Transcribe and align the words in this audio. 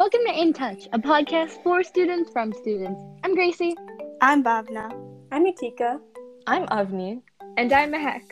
Welcome 0.00 0.20
to 0.28 0.40
In 0.40 0.54
Touch, 0.54 0.88
a 0.94 0.98
podcast 0.98 1.62
for 1.62 1.82
students 1.82 2.32
from 2.32 2.54
students. 2.54 3.02
I'm 3.22 3.34
Gracie. 3.34 3.76
I'm 4.22 4.42
Bhavna. 4.42 4.90
I'm 5.30 5.44
Atika. 5.44 6.00
I'm 6.46 6.66
Avni. 6.68 7.20
And 7.58 7.70
I'm 7.70 7.92
Mahek. 7.92 8.22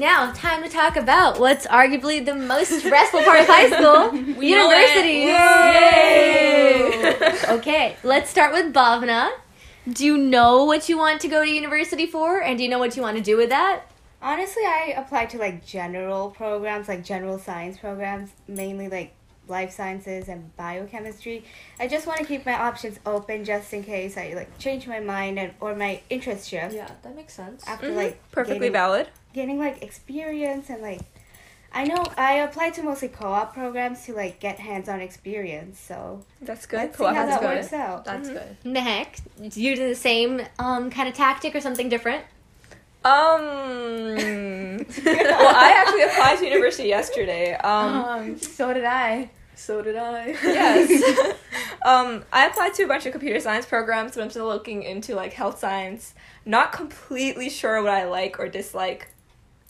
Now 0.00 0.32
time 0.32 0.62
to 0.62 0.68
talk 0.68 0.96
about 0.96 1.38
what's 1.38 1.66
arguably 1.66 2.24
the 2.24 2.34
most 2.34 2.70
stressful 2.80 3.22
part 3.22 3.40
of 3.40 3.46
high 3.46 3.68
school 3.70 4.16
university. 4.42 5.30
Yay! 5.30 7.16
okay, 7.48 7.96
let's 8.02 8.30
start 8.30 8.52
with 8.52 8.72
Bhavna. 8.72 9.30
Do 9.88 10.04
you 10.04 10.18
know 10.18 10.64
what 10.64 10.88
you 10.88 10.98
want 10.98 11.20
to 11.22 11.28
go 11.28 11.44
to 11.44 11.50
university 11.50 12.06
for? 12.06 12.40
And 12.42 12.58
do 12.58 12.64
you 12.64 12.70
know 12.70 12.78
what 12.78 12.96
you 12.96 13.02
want 13.02 13.16
to 13.16 13.22
do 13.22 13.36
with 13.36 13.50
that? 13.50 13.82
Honestly, 14.22 14.62
I 14.64 14.94
applied 14.96 15.30
to 15.30 15.38
like 15.38 15.64
general 15.64 16.30
programs, 16.30 16.88
like 16.88 17.04
general 17.04 17.38
science 17.38 17.78
programs, 17.78 18.30
mainly 18.46 18.88
like 18.88 19.14
life 19.48 19.72
sciences 19.72 20.28
and 20.28 20.54
biochemistry. 20.56 21.44
I 21.80 21.88
just 21.88 22.06
want 22.06 22.20
to 22.20 22.24
keep 22.26 22.44
my 22.46 22.52
options 22.54 23.00
open 23.06 23.44
just 23.44 23.72
in 23.72 23.82
case 23.82 24.16
I 24.16 24.34
like 24.36 24.58
change 24.58 24.86
my 24.86 25.00
mind 25.00 25.38
and 25.38 25.52
or 25.60 25.74
my 25.74 26.02
interest 26.10 26.48
shift 26.48 26.74
Yeah, 26.74 26.90
that 27.02 27.16
makes 27.16 27.34
sense. 27.34 27.66
after 27.66 27.90
Mhm. 27.90 27.96
like 27.96 28.30
perfectly 28.30 28.58
gaining, 28.58 28.72
valid. 28.72 29.08
Gaining 29.32 29.58
like 29.58 29.82
experience 29.82 30.70
and 30.70 30.82
like 30.82 31.00
I 31.72 31.84
know 31.84 32.04
I 32.16 32.32
applied 32.38 32.74
to 32.74 32.82
mostly 32.82 33.06
co-op 33.08 33.54
programs 33.54 34.04
to 34.06 34.12
like 34.12 34.40
get 34.40 34.58
hands-on 34.58 35.00
experience. 35.00 35.78
So 35.78 36.24
That's 36.42 36.66
good. 36.66 36.78
let's 36.78 36.94
see 36.98 37.04
Cool. 37.04 37.14
how 37.14 37.26
That's 37.26 37.40
that 37.40 37.40
good. 37.48 37.56
works 37.58 37.72
out. 37.72 38.04
That's 38.04 38.28
Mhm. 38.28 38.32
good. 38.64 38.74
The? 38.74 39.48
Do 39.50 39.62
you 39.62 39.76
do 39.76 39.88
the 39.88 39.94
same 39.94 40.42
um, 40.58 40.90
kind 40.90 41.08
of 41.08 41.14
tactic 41.14 41.54
or 41.54 41.60
something 41.60 41.88
different? 41.88 42.24
Um. 43.04 44.16
well, 45.04 45.54
I 45.56 45.74
actually 45.78 46.02
applied 46.02 46.38
to 46.40 46.44
university 46.46 46.88
yesterday. 46.88 47.54
Um. 47.54 48.04
Um, 48.04 48.38
so 48.38 48.74
did 48.74 48.84
I. 48.84 49.30
So 49.54 49.80
did 49.82 49.96
I. 49.96 50.28
Yes. 50.42 51.34
um, 51.86 52.24
I 52.32 52.46
applied 52.46 52.74
to 52.74 52.82
a 52.84 52.88
bunch 52.88 53.06
of 53.06 53.12
computer 53.12 53.38
science 53.40 53.64
programs, 53.66 54.14
but 54.16 54.22
I'm 54.24 54.30
still 54.30 54.46
looking 54.46 54.82
into 54.82 55.14
like 55.14 55.32
health 55.34 55.58
science. 55.60 56.14
Not 56.44 56.72
completely 56.72 57.48
sure 57.48 57.80
what 57.82 57.92
I 57.92 58.04
like 58.06 58.38
or 58.40 58.48
dislike. 58.48 59.08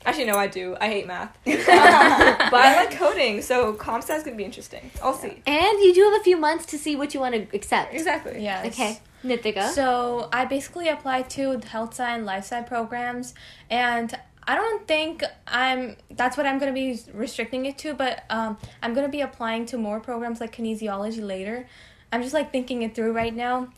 Actually, 0.04 0.26
no, 0.26 0.36
I 0.36 0.46
do. 0.46 0.76
I 0.80 0.88
hate 0.88 1.06
math. 1.06 1.36
Um, 1.46 1.52
but 1.66 2.54
I 2.54 2.74
like 2.76 2.92
coding, 2.92 3.42
so 3.42 3.74
comp 3.74 4.02
science 4.02 4.24
gonna 4.24 4.36
be 4.36 4.44
interesting. 4.44 4.90
I'll 5.02 5.14
see. 5.14 5.42
And 5.46 5.80
you 5.80 5.92
do 5.94 6.04
have 6.04 6.20
a 6.20 6.24
few 6.24 6.38
months 6.38 6.66
to 6.66 6.78
see 6.78 6.96
what 6.96 7.12
you 7.12 7.20
want 7.20 7.34
to 7.34 7.56
accept. 7.56 7.92
Exactly. 7.92 8.42
Yes. 8.42 8.66
Okay, 8.66 8.98
Nithika. 9.24 9.70
So 9.70 10.28
I 10.32 10.46
basically 10.46 10.88
applied 10.88 11.28
to 11.30 11.58
health 11.58 11.94
science, 11.94 12.18
and 12.18 12.26
life 12.26 12.44
science 12.44 12.68
programs, 12.68 13.34
and 13.68 14.18
I 14.48 14.54
don't 14.54 14.88
think 14.88 15.22
I'm. 15.46 15.96
That's 16.10 16.36
what 16.36 16.46
I'm 16.46 16.58
gonna 16.58 16.72
be 16.72 16.98
restricting 17.12 17.66
it 17.66 17.76
to. 17.78 17.92
But 17.92 18.24
um, 18.30 18.56
I'm 18.82 18.94
gonna 18.94 19.08
be 19.08 19.20
applying 19.20 19.66
to 19.66 19.76
more 19.76 20.00
programs 20.00 20.40
like 20.40 20.56
kinesiology 20.56 21.22
later. 21.22 21.66
I'm 22.10 22.22
just 22.22 22.34
like 22.34 22.50
thinking 22.52 22.82
it 22.82 22.94
through 22.94 23.12
right 23.12 23.34
now. 23.34 23.68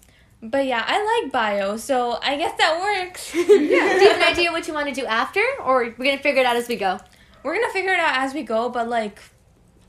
But 0.42 0.66
yeah, 0.66 0.84
I 0.84 1.22
like 1.22 1.32
bio, 1.32 1.76
so 1.76 2.18
I 2.20 2.36
guess 2.36 2.58
that 2.58 2.80
works. 2.80 3.32
do 3.32 3.38
you 3.38 3.80
have 3.80 4.16
an 4.16 4.22
idea 4.24 4.50
what 4.50 4.66
you 4.66 4.74
want 4.74 4.88
to 4.88 4.94
do 4.94 5.06
after? 5.06 5.42
Or 5.64 5.84
we're 5.96 6.04
going 6.04 6.16
to 6.16 6.22
figure 6.22 6.40
it 6.40 6.46
out 6.46 6.56
as 6.56 6.66
we 6.66 6.76
go? 6.76 6.98
We're 7.42 7.54
gonna 7.54 7.72
figure 7.72 7.92
it 7.92 7.98
out 7.98 8.18
as 8.18 8.34
we 8.34 8.44
go, 8.44 8.68
but 8.68 8.88
like, 8.88 9.18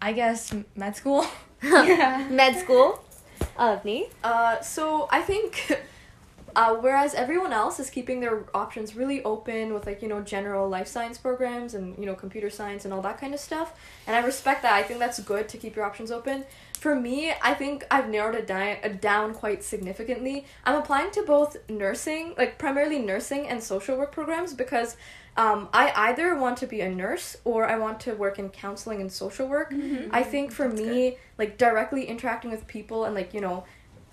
I 0.02 0.14
guess 0.14 0.54
med 0.76 0.96
school. 0.96 1.26
Med 1.62 2.58
school? 2.58 3.04
Avni? 3.58 4.10
Uh, 4.24 4.60
so 4.62 5.08
I 5.12 5.22
think, 5.22 5.72
uh, 6.56 6.76
whereas 6.76 7.14
everyone 7.14 7.54
else 7.54 7.80
is 7.80 7.90
keeping 7.90 8.20
their 8.20 8.46
options 8.54 8.96
really 8.96 9.24
open 9.24 9.74
with 9.74 9.86
like 9.86 10.02
you 10.02 10.08
know 10.08 10.22
general 10.22 10.68
life 10.70 10.88
science 10.88 11.18
programs 11.18 11.74
and 11.74 11.98
you 11.98 12.06
know 12.06 12.16
computer 12.16 12.50
science 12.50 12.86
and 12.86 12.94
all 12.94 13.02
that 13.02 13.20
kind 13.20 13.34
of 13.34 13.40
stuff, 13.40 13.80
and 14.08 14.16
I 14.16 14.20
respect 14.20 14.62
that. 14.64 14.74
I 14.74 14.84
think 14.84 15.00
that's 15.00 15.20
good 15.20 15.50
to 15.50 15.58
keep 15.58 15.76
your 15.76 15.86
options 15.86 16.12
open. 16.12 16.46
For 16.80 16.96
me, 16.96 17.32
I 17.42 17.54
think 17.54 17.86
I've 17.90 18.10
narrowed 18.10 18.36
it 18.36 18.46
down, 18.46 18.78
uh, 18.84 18.90
down 19.00 19.34
quite 19.34 19.64
significantly. 19.64 20.46
I'm 20.66 20.76
applying 20.76 21.12
to 21.12 21.24
both 21.24 21.58
nursing, 21.70 22.36
like 22.38 22.58
primarily 22.58 23.00
nursing 23.00 23.48
and 23.48 23.64
social 23.64 23.98
work 23.98 24.12
programs 24.12 24.54
because 24.54 24.98
um, 25.36 25.70
I 25.74 25.92
either 25.96 26.36
want 26.36 26.58
to 26.58 26.68
be 26.68 26.82
a 26.82 26.90
nurse 26.90 27.38
or 27.44 27.68
I 27.68 27.78
want 27.78 28.00
to 28.02 28.14
work 28.14 28.38
in 28.38 28.50
counseling 28.50 29.02
and 29.02 29.12
social 29.12 29.48
work. 29.48 29.74
I 30.12 30.24
think 30.24 30.52
for 30.52 30.70
me, 30.70 31.18
like 31.38 31.58
directly 31.58 32.06
interacting 32.06 32.52
with 32.52 32.68
people 32.68 33.06
and 33.06 33.16
like, 33.16 33.34
you 33.34 33.42
know, 33.42 33.64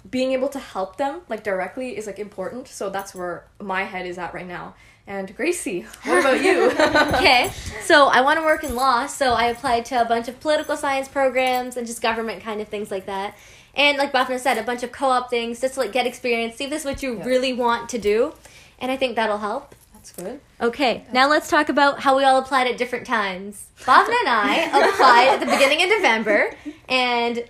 being 0.09 0.33
able 0.33 0.49
to 0.49 0.59
help 0.59 0.97
them 0.97 1.21
like 1.29 1.43
directly 1.45 1.97
is 1.97 2.07
like 2.07 2.19
important. 2.19 2.69
So 2.69 2.91
that's 2.91 3.15
where 3.15 3.45
my 3.61 3.85
head 3.85 4.07
is 4.07 4.19
at 4.19 4.33
right 4.35 4.47
now. 4.47 4.75
And 5.07 5.35
Gracie, 5.35 5.87
what 6.05 6.21
about 6.21 6.41
you? 6.43 6.71
okay, 7.17 7.51
so 7.83 8.07
I 8.07 8.21
want 8.21 8.39
to 8.39 8.45
work 8.45 8.63
in 8.63 8.77
law, 8.77 9.07
so 9.07 9.33
I 9.33 9.47
applied 9.47 9.85
to 9.87 10.01
a 10.01 10.05
bunch 10.05 10.29
of 10.29 10.39
political 10.39 10.77
science 10.77 11.09
programs 11.09 11.77
and 11.77 11.85
just 11.87 12.01
government 12.01 12.43
kind 12.45 12.61
of 12.61 12.69
things 12.69 12.91
like 12.93 13.07
that. 13.07 13.37
And 13.75 13.99
like 13.99 14.13
Bhavna 14.13 14.39
said, 14.39 14.57
a 14.59 14.63
bunch 14.63 14.83
of 14.85 14.93
co-op 14.93 15.29
things 15.29 15.61
just 15.61 15.75
to 15.75 15.81
like 15.81 15.91
get 15.93 16.07
experience, 16.07 16.57
see 16.57 16.65
if 16.65 16.71
this 16.71 16.83
is 16.83 16.87
what 16.87 17.03
you 17.03 17.17
Yeah. 17.19 17.25
really 17.25 17.53
want 17.53 17.89
to 17.89 17.99
do. 17.99 18.35
And 18.79 18.91
I 18.93 18.97
think 18.97 19.17
that'll 19.17 19.39
help. 19.39 19.75
That's 19.95 20.13
good. 20.13 20.41
Okay, 20.61 21.05
now 21.13 21.29
let's 21.29 21.49
talk 21.49 21.69
about 21.69 22.01
how 22.01 22.17
we 22.17 22.23
all 22.25 22.39
applied 22.39 22.67
at 22.69 22.79
different 22.79 23.07
times. 23.07 23.67
Bhavna 23.81 24.15
and 24.21 24.29
I 24.29 24.71
applied 24.95 25.29
at 25.29 25.41
the 25.41 25.47
beginning 25.47 25.83
of 25.83 25.89
November, 25.91 26.55
and 26.89 27.45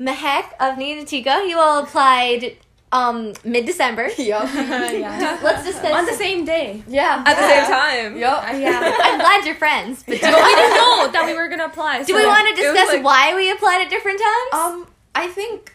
Mehek 0.00 0.50
of 0.60 0.78
Nina 0.78 1.04
Tika, 1.04 1.44
you 1.48 1.58
all 1.58 1.82
applied 1.82 2.56
um 2.90 3.34
mid-December. 3.44 4.08
Yup. 4.18 4.48
yeah. 4.54 5.38
Let's 5.42 5.64
discuss 5.64 5.92
On 5.92 6.06
the 6.06 6.12
same 6.14 6.44
day. 6.44 6.82
Yeah. 6.88 7.22
At 7.26 7.34
the 7.34 7.48
same 7.48 7.64
time. 7.66 8.16
Yup. 8.16 8.42
Uh, 8.42 8.56
yeah. 8.56 8.96
I'm 9.02 9.18
glad 9.18 9.44
you're 9.44 9.54
friends, 9.56 10.02
but 10.06 10.14
do, 10.14 10.20
but 10.20 10.42
we 10.42 10.54
didn't 10.54 10.74
know 10.76 11.10
that 11.12 11.24
we 11.26 11.34
were 11.34 11.48
gonna 11.48 11.66
apply. 11.66 11.98
do 12.04 12.12
so- 12.12 12.16
we 12.18 12.24
want 12.26 12.48
to 12.56 12.62
discuss 12.62 12.88
like- 12.88 13.04
why 13.04 13.34
we 13.34 13.50
applied 13.50 13.82
at 13.82 13.90
different 13.90 14.18
times? 14.20 14.64
Um, 14.64 14.86
I 15.14 15.26
think 15.26 15.74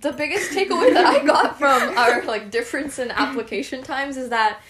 the 0.00 0.12
biggest 0.12 0.52
takeaway 0.52 0.92
that 0.94 1.06
I 1.06 1.24
got 1.24 1.58
from 1.58 1.96
our 1.98 2.22
like 2.24 2.50
difference 2.50 2.98
in 2.98 3.10
application 3.10 3.82
times 3.82 4.16
is 4.16 4.28
that, 4.30 4.60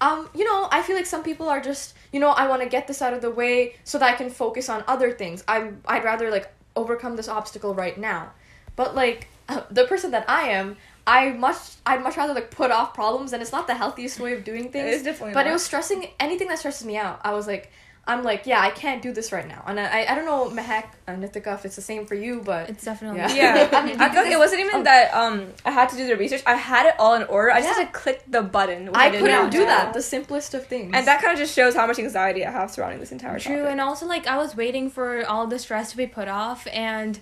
um, 0.00 0.28
you 0.34 0.44
know, 0.44 0.68
I 0.70 0.82
feel 0.82 0.94
like 0.96 1.06
some 1.06 1.22
people 1.22 1.48
are 1.48 1.60
just, 1.60 1.94
you 2.12 2.20
know, 2.20 2.28
I 2.30 2.46
want 2.48 2.62
to 2.62 2.68
get 2.68 2.86
this 2.86 3.02
out 3.02 3.12
of 3.12 3.20
the 3.20 3.30
way 3.30 3.76
so 3.84 3.98
that 3.98 4.12
I 4.12 4.16
can 4.16 4.30
focus 4.30 4.68
on 4.68 4.84
other 4.86 5.10
things. 5.12 5.42
I'm, 5.48 5.80
I'd 5.86 6.04
rather 6.04 6.30
like 6.30 6.52
overcome 6.76 7.16
this 7.16 7.28
obstacle 7.28 7.74
right 7.74 7.96
now, 7.98 8.32
but 8.76 8.94
like 8.94 9.28
the 9.70 9.84
person 9.86 10.10
that 10.12 10.28
I 10.28 10.48
am. 10.48 10.76
I 11.06 11.32
much 11.32 11.58
I'd 11.84 12.02
much 12.02 12.16
rather 12.16 12.32
like 12.32 12.50
put 12.50 12.70
off 12.70 12.94
problems 12.94 13.34
and 13.34 13.42
it's 13.42 13.52
not 13.52 13.66
the 13.66 13.74
healthiest 13.74 14.18
way 14.18 14.32
of 14.32 14.42
doing 14.42 14.72
things. 14.72 14.86
It 14.86 14.94
is 14.94 15.02
definitely 15.02 15.34
But 15.34 15.46
it 15.46 15.52
was 15.52 15.62
stressing 15.62 16.06
anything 16.18 16.48
that 16.48 16.58
stresses 16.58 16.86
me 16.86 16.96
out. 16.96 17.20
I 17.22 17.34
was 17.34 17.46
like 17.46 17.70
I'm 18.06 18.22
like, 18.22 18.46
yeah, 18.46 18.60
I 18.60 18.68
can't 18.70 19.00
do 19.00 19.12
this 19.14 19.32
right 19.32 19.48
now. 19.48 19.64
And 19.66 19.80
I 19.80 20.04
I 20.10 20.14
don't 20.14 20.26
know 20.26 20.50
Mehak 20.50 20.84
and 21.06 21.22
Nithika 21.24 21.54
if 21.54 21.64
it's 21.64 21.76
the 21.76 21.82
same 21.82 22.04
for 22.04 22.14
you, 22.14 22.42
but 22.44 22.68
It's 22.68 22.84
definitely. 22.84 23.20
Yeah. 23.20 23.32
Yeah, 23.34 23.68
I 23.78 23.82
mean, 23.86 23.98
I 24.00 24.10
feel 24.12 24.22
like 24.24 24.32
it 24.32 24.38
wasn't 24.38 24.60
even 24.60 24.80
Oh. 24.80 24.82
that 24.84 25.14
um 25.14 25.46
I 25.64 25.70
had 25.70 25.88
to 25.90 25.96
do 25.96 26.06
the 26.06 26.16
research. 26.16 26.42
I 26.46 26.54
had 26.56 26.84
it 26.86 26.94
all 26.98 27.14
in 27.14 27.22
order. 27.24 27.50
I 27.50 27.60
just 27.62 27.78
had 27.78 27.86
to 27.86 27.92
click 27.92 28.22
the 28.28 28.42
button. 28.42 28.86
which 28.86 28.94
I 28.96 29.08
couldn't 29.10 29.26
not 29.44 29.50
do 29.50 29.64
that. 29.64 29.94
The 29.94 30.02
simplest 30.02 30.52
of 30.52 30.66
things. 30.66 30.92
and 30.94 31.06
that 31.06 31.20
kind 31.22 31.32
of 31.32 31.38
just 31.38 31.54
shows 31.54 31.74
how 31.74 31.86
much 31.86 31.98
anxiety 31.98 32.44
I 32.44 32.50
have 32.50 32.70
surrounding 32.70 33.00
this 33.00 33.12
entire 33.12 33.38
True, 33.38 33.56
topic. 33.56 33.70
and 33.72 33.80
also 33.80 34.04
like 34.06 34.26
I 34.26 34.36
was 34.36 34.54
waiting 34.54 34.90
for 34.90 35.24
all 35.26 35.46
the 35.46 35.58
stress 35.58 35.90
to 35.92 35.96
be 35.96 36.06
put 36.06 36.28
off, 36.28 36.66
and 36.72 37.18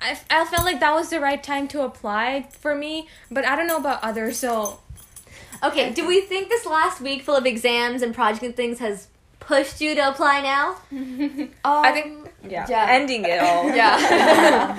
I, 0.00 0.18
I 0.30 0.44
felt 0.44 0.64
like 0.64 0.80
that 0.80 0.92
was 0.94 1.08
the 1.08 1.20
right 1.20 1.42
time 1.42 1.68
to 1.68 1.82
apply 1.82 2.48
for 2.50 2.74
me. 2.74 3.08
But 3.30 3.46
I 3.46 3.56
don't 3.56 3.66
know 3.66 3.78
about 3.78 4.02
others, 4.04 4.38
so 4.38 4.80
okay, 5.62 5.90
do 5.92 6.06
we 6.06 6.20
think 6.20 6.48
this 6.50 6.66
last 6.66 7.00
week 7.00 7.22
full 7.22 7.36
of 7.36 7.46
exams 7.46 8.02
and 8.02 8.14
project 8.14 8.42
and 8.42 8.54
things 8.54 8.78
has 8.80 9.08
pushed 9.46 9.80
you 9.80 9.94
to 9.94 10.08
apply 10.08 10.40
now? 10.40 10.76
um, 10.90 11.50
I 11.64 11.92
think 11.92 12.32
yeah, 12.48 12.66
yeah. 12.68 12.86
ending 12.88 13.24
it 13.24 13.40
all. 13.40 13.74
yeah. 13.74 14.76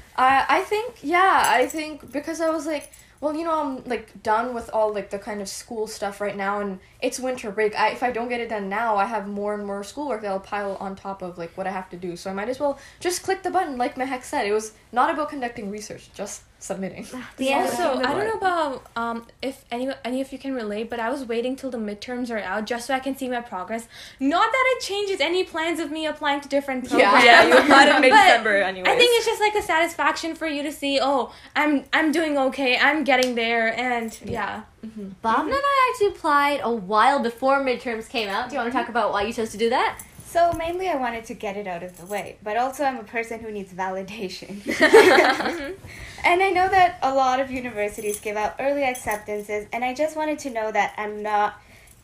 I 0.16 0.44
I 0.48 0.60
think 0.62 0.98
yeah, 1.02 1.44
I 1.46 1.66
think 1.66 2.12
because 2.12 2.40
I 2.40 2.50
was 2.50 2.66
like, 2.66 2.90
well, 3.20 3.34
you 3.34 3.44
know, 3.44 3.60
I'm 3.60 3.84
like 3.84 4.22
done 4.22 4.54
with 4.54 4.70
all 4.72 4.92
like 4.92 5.10
the 5.10 5.18
kind 5.18 5.40
of 5.40 5.48
school 5.48 5.86
stuff 5.86 6.20
right 6.20 6.36
now, 6.36 6.60
and 6.60 6.78
it's 7.00 7.18
winter 7.20 7.50
break. 7.50 7.78
I 7.78 7.90
if 7.90 8.02
I 8.02 8.10
don't 8.10 8.28
get 8.28 8.40
it 8.40 8.48
done 8.48 8.68
now, 8.68 8.96
I 8.96 9.06
have 9.06 9.28
more 9.28 9.54
and 9.54 9.66
more 9.66 9.82
schoolwork 9.84 10.22
that'll 10.22 10.40
pile 10.40 10.76
on 10.80 10.96
top 10.96 11.22
of 11.22 11.38
like 11.38 11.56
what 11.56 11.66
I 11.66 11.70
have 11.70 11.88
to 11.90 11.96
do. 11.96 12.16
So 12.16 12.30
I 12.30 12.32
might 12.32 12.48
as 12.48 12.58
well 12.60 12.78
just 12.98 13.22
click 13.22 13.42
the 13.42 13.50
button, 13.50 13.76
like 13.78 13.96
Mehek 13.96 14.22
said. 14.24 14.46
It 14.46 14.52
was 14.52 14.72
not 14.92 15.10
about 15.12 15.30
conducting 15.30 15.70
research, 15.70 16.10
just 16.14 16.42
submitting. 16.60 17.06
The 17.36 17.52
also. 17.54 17.98
I 17.98 18.14
don't 18.14 18.26
know 18.26 18.34
about 18.34 18.86
um 18.94 19.26
if 19.42 19.64
any 19.70 19.90
any 20.04 20.20
of 20.20 20.32
you 20.32 20.38
can 20.38 20.54
relate, 20.54 20.88
but 20.88 21.00
I 21.00 21.10
was 21.10 21.24
waiting 21.24 21.56
till 21.56 21.70
the 21.70 21.78
midterms 21.78 22.30
are 22.30 22.38
out 22.38 22.66
just 22.66 22.86
so 22.86 22.94
I 22.94 23.00
can 23.00 23.16
see 23.16 23.28
my 23.28 23.40
progress. 23.40 23.88
Not 24.20 24.52
that 24.52 24.64
it 24.76 24.82
changes 24.82 25.20
any 25.20 25.44
plans 25.44 25.80
of 25.80 25.90
me 25.90 26.06
applying 26.06 26.40
to 26.42 26.48
different 26.48 26.84
Yeah. 26.84 27.10
programs. 27.10 27.24
yeah, 27.24 27.46
you 27.46 27.58
applied 27.58 27.88
in 27.88 28.00
mid-December 28.02 28.56
anyways. 28.56 28.88
I 28.88 28.96
think 28.96 29.10
it's 29.16 29.26
just 29.26 29.40
like 29.40 29.54
a 29.54 29.62
satisfaction 29.62 30.34
for 30.34 30.46
you 30.46 30.62
to 30.62 30.72
see, 30.72 31.00
oh, 31.02 31.32
I'm 31.56 31.84
I'm 31.92 32.12
doing 32.12 32.38
okay, 32.38 32.78
I'm 32.78 33.04
getting 33.04 33.34
there, 33.34 33.76
and 33.78 34.16
yeah. 34.24 34.62
Bhavna 34.82 35.44
and 35.44 35.52
I 35.52 35.90
actually 35.92 36.16
applied 36.16 36.60
a 36.62 36.70
while 36.72 37.20
before 37.20 37.60
midterms 37.60 38.08
came 38.08 38.28
out. 38.30 38.48
Do 38.48 38.54
you 38.54 38.60
want 38.60 38.72
to 38.72 38.78
mm-hmm. 38.78 38.86
talk 38.86 38.88
about 38.88 39.12
why 39.12 39.24
you 39.24 39.32
chose 39.32 39.50
to 39.50 39.58
do 39.58 39.68
that? 39.70 39.98
So 40.30 40.52
mainly 40.52 40.88
I 40.88 40.94
wanted 40.94 41.24
to 41.24 41.34
get 41.34 41.56
it 41.56 41.66
out 41.66 41.82
of 41.82 41.98
the 41.98 42.06
way, 42.06 42.36
but 42.40 42.56
also 42.56 42.84
I'm 42.84 42.98
a 42.98 43.02
person 43.02 43.40
who 43.40 43.50
needs 43.50 43.72
validation. 43.72 44.64
and 46.24 46.42
I 46.42 46.50
know 46.50 46.68
that 46.68 47.00
a 47.02 47.12
lot 47.12 47.40
of 47.40 47.50
universities 47.50 48.20
give 48.20 48.36
out 48.36 48.54
early 48.60 48.84
acceptances, 48.84 49.66
and 49.72 49.84
I 49.84 49.92
just 49.92 50.16
wanted 50.16 50.38
to 50.40 50.50
know 50.50 50.70
that 50.70 50.94
I'm 50.96 51.20
not 51.24 51.60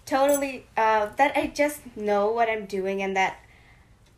totally, 0.07 0.67
uh, 0.77 1.07
that 1.17 1.37
I 1.37 1.47
just 1.47 1.81
know 1.97 2.33
what 2.33 2.49
I'm 2.49 2.67
doing 2.67 3.01
and 3.01 3.17
that 3.17 3.37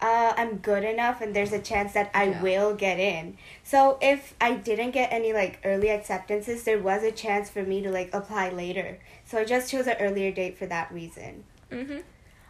uh, 0.01 0.33
I'm 0.39 0.57
good 0.57 0.85
enough 0.85 1.21
and 1.21 1.37
there's 1.37 1.53
a 1.53 1.59
chance 1.61 1.93
that 1.93 2.11
I 2.15 2.25
Yeah. 2.31 2.43
will 2.43 2.75
get 2.75 2.99
in. 2.99 3.37
So 3.63 3.99
if 4.01 4.35
I 4.41 4.55
didn't 4.55 4.93
get 4.93 5.13
any 5.13 5.35
like 5.35 5.59
early 5.65 5.91
acceptances, 5.91 6.63
there 6.65 6.79
was 6.79 7.03
a 7.03 7.13
chance 7.13 7.51
for 7.51 7.63
me 7.63 7.83
to 7.83 7.91
like 7.91 8.15
apply 8.15 8.51
later. 8.51 9.01
So 9.27 9.39
I 9.39 9.45
just 9.45 9.71
chose 9.71 9.87
an 9.87 9.97
earlier 10.01 10.31
date 10.31 10.57
for 10.57 10.67
that 10.67 10.91
reason. 10.93 11.45
Mm-hmm. 11.71 11.99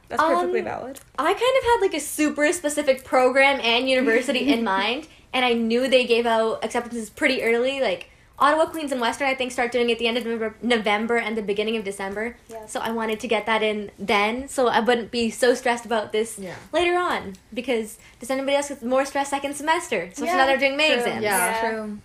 That's 0.09 0.23
perfectly 0.23 0.61
Um, 0.61 0.65
valid. 0.65 1.01
I 1.19 1.33
kind 1.33 1.37
of 1.37 1.65
had 1.65 1.79
like 1.81 1.95
a 1.95 2.01
super 2.01 2.53
specific 2.53 3.05
program 3.05 3.61
and 3.63 3.89
university 3.89 4.53
in 4.53 4.65
mind, 4.77 5.07
and 5.33 5.45
I 5.45 5.53
knew 5.53 5.87
they 5.89 6.05
gave 6.07 6.27
out 6.27 6.65
acceptances 6.65 7.11
pretty 7.11 7.43
early. 7.43 7.81
Like 7.81 8.11
Ottawa, 8.41 8.67
Queens, 8.67 8.93
and 8.93 9.01
Western, 9.01 9.27
I 9.29 9.35
think, 9.35 9.51
start 9.53 9.73
doing 9.73 9.91
it 9.91 9.95
at 9.95 9.99
the 9.99 10.07
end 10.07 10.17
of 10.17 10.25
November, 10.25 10.55
November 10.63 11.17
and 11.17 11.37
the 11.37 11.43
beginning 11.43 11.77
of 11.77 11.83
December. 11.85 12.37
Yeah. 12.49 12.67
So 12.67 12.79
I 12.81 12.91
wanted 12.93 13.19
to 13.21 13.29
get 13.29 13.47
that 13.47 13.63
in 13.65 13.91
then, 13.99 14.49
so 14.49 14.69
I 14.69 14.79
wouldn't 14.81 15.11
be 15.11 15.29
so 15.29 15.55
stressed 15.55 15.85
about 15.85 16.13
this 16.13 16.39
Yeah. 16.39 16.55
later 16.73 16.97
on. 16.97 17.35
Because 17.53 17.99
does 18.21 18.31
anybody 18.31 18.55
else 18.57 18.69
get 18.69 18.83
more 18.85 19.05
stress 19.05 19.29
second 19.31 19.57
semester? 19.57 20.03
Especially 20.03 20.27
Yeah, 20.29 20.37
now 20.37 20.47
they're 20.47 20.57
doing 20.57 20.77
May 20.77 20.91
true. 20.91 20.99
exams. 20.99 21.23
Yeah. 21.23 21.63
Yeah. 21.63 21.71
True. 21.71 21.99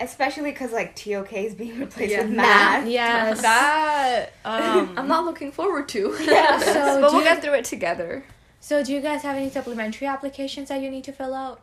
Especially 0.00 0.50
because 0.50 0.72
like 0.72 0.96
TOK 0.96 1.32
is 1.34 1.54
being 1.54 1.78
replaced 1.86 2.12
Yeah. 2.12 2.22
with 2.22 2.30
Math. 2.30 2.84
math. 2.84 2.88
Yes. 2.88 3.40
That 3.42 4.32
um, 4.44 4.98
I'm 4.98 5.06
not 5.08 5.24
looking 5.24 5.52
forward 5.52 5.88
to. 5.90 6.16
Yeah. 6.20 6.58
So 6.58 7.00
but 7.00 7.12
we'll 7.12 7.20
you- 7.20 7.24
get 7.24 7.42
through 7.42 7.54
it 7.54 7.64
together. 7.64 8.24
So, 8.62 8.84
do 8.84 8.92
you 8.92 9.00
guys 9.00 9.22
have 9.22 9.36
any 9.36 9.48
supplementary 9.48 10.06
applications 10.06 10.68
that 10.68 10.82
you 10.82 10.90
need 10.90 11.04
to 11.04 11.12
fill 11.12 11.32
out? 11.34 11.62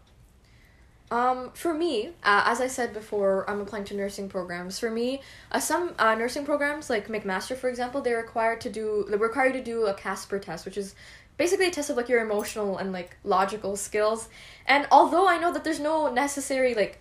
Um, 1.10 1.52
for 1.54 1.74
me, 1.74 2.08
uh, 2.24 2.44
as 2.46 2.60
I 2.60 2.68
said 2.68 2.92
before, 2.94 3.50
I'm 3.50 3.62
applying 3.62 3.86
to 3.86 3.96
nursing 3.96 4.28
programs. 4.28 4.78
For 4.80 4.90
me, 4.92 5.22
uh, 5.52 5.60
some 5.60 5.94
uh, 6.00 6.16
nursing 6.16 6.44
programs 6.44 6.90
like 6.90 7.08
McMaster, 7.08 7.56
for 7.56 7.70
example, 7.70 8.02
they're 8.02 8.18
required 8.18 8.60
to 8.62 8.70
do 8.70 9.06
they 9.10 9.16
require 9.16 9.48
you 9.48 9.54
to 9.54 9.64
do 9.64 9.86
a 9.86 9.94
Casper 9.94 10.38
test, 10.40 10.66
which 10.66 10.76
is 10.78 10.96
basically 11.38 11.68
a 11.68 11.72
test 11.72 11.90
of 11.90 11.96
like 11.98 12.10
your 12.10 12.20
emotional 12.22 12.78
and 12.78 12.92
like 12.92 13.16
logical 13.24 13.78
skills. 13.78 14.28
And 14.66 14.86
although 14.92 15.28
I 15.28 15.38
know 15.38 15.54
that 15.54 15.64
there's 15.64 15.80
no 15.80 16.12
necessary 16.12 16.74
like 16.74 17.00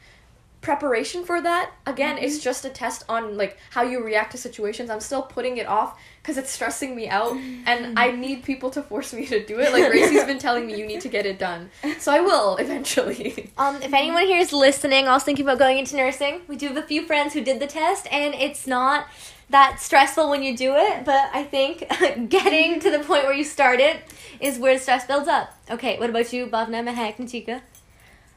preparation 0.66 1.24
for 1.24 1.40
that, 1.40 1.70
again, 1.86 2.18
it's 2.18 2.40
just 2.40 2.64
a 2.64 2.68
test 2.68 3.04
on 3.08 3.36
like 3.36 3.56
how 3.70 3.82
you 3.82 4.02
react 4.02 4.32
to 4.32 4.38
situations. 4.38 4.90
I'm 4.90 5.00
still 5.00 5.22
putting 5.22 5.58
it 5.58 5.66
off 5.66 5.96
because 6.20 6.36
it's 6.36 6.50
stressing 6.50 6.96
me 6.96 7.08
out, 7.08 7.36
and 7.66 7.96
I 7.96 8.10
need 8.10 8.42
people 8.42 8.70
to 8.70 8.82
force 8.82 9.14
me 9.14 9.24
to 9.26 9.46
do 9.46 9.60
it. 9.60 9.72
Like 9.72 9.88
Gracie's 9.92 10.24
been 10.24 10.40
telling 10.40 10.66
me, 10.66 10.76
you 10.76 10.84
need 10.84 11.02
to 11.02 11.08
get 11.08 11.24
it 11.24 11.38
done, 11.38 11.70
so 12.00 12.12
I 12.12 12.20
will 12.20 12.56
eventually. 12.56 13.52
Um, 13.58 13.76
if 13.80 13.94
anyone 13.94 14.26
here 14.26 14.38
is 14.38 14.52
listening, 14.52 15.08
i 15.08 15.12
was 15.12 15.22
thinking 15.22 15.44
about 15.46 15.58
going 15.58 15.78
into 15.78 15.96
nursing, 15.96 16.42
we 16.46 16.56
do 16.56 16.68
have 16.68 16.76
a 16.76 16.82
few 16.82 17.06
friends 17.06 17.32
who 17.32 17.42
did 17.42 17.58
the 17.58 17.66
test, 17.66 18.06
and 18.10 18.34
it's 18.34 18.66
not 18.66 19.06
that 19.50 19.80
stressful 19.80 20.28
when 20.28 20.42
you 20.42 20.56
do 20.56 20.74
it. 20.74 21.04
But 21.04 21.30
I 21.32 21.44
think 21.44 21.86
getting 22.28 22.80
to 22.80 22.90
the 22.90 22.98
point 22.98 23.24
where 23.24 23.32
you 23.32 23.44
start 23.44 23.80
it 23.80 23.96
is 24.40 24.58
where 24.58 24.74
the 24.74 24.80
stress 24.80 25.06
builds 25.06 25.28
up. 25.28 25.54
Okay, 25.70 25.98
what 25.98 26.10
about 26.10 26.32
you, 26.32 26.46
Bhavna, 26.48 26.82
Mahek, 26.84 27.18
and 27.18 27.28
Chika? 27.28 27.62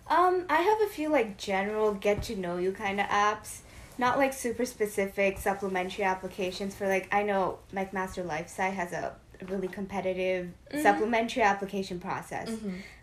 Um, 0.10 0.46
I 0.50 0.62
have 0.62 0.82
a 0.82 0.88
few 0.88 1.10
like 1.10 1.38
general 1.38 1.94
get 1.94 2.24
to 2.24 2.36
know 2.36 2.58
you 2.58 2.72
kind 2.72 3.00
of 3.00 3.06
apps, 3.08 3.60
not 3.98 4.18
like 4.18 4.34
super 4.34 4.66
specific 4.66 5.38
supplementary 5.38 6.04
applications 6.04 6.74
for 6.76 6.88
like 6.88 7.08
I 7.14 7.24
know 7.24 7.60
McMaster 7.74 8.26
Life 8.26 8.48
Sci 8.48 8.68
has 8.70 8.92
a 8.92 9.14
really 9.48 9.68
competitive 9.68 10.50
supplementary 10.82 11.44
application 11.44 12.00
process. 12.00 12.50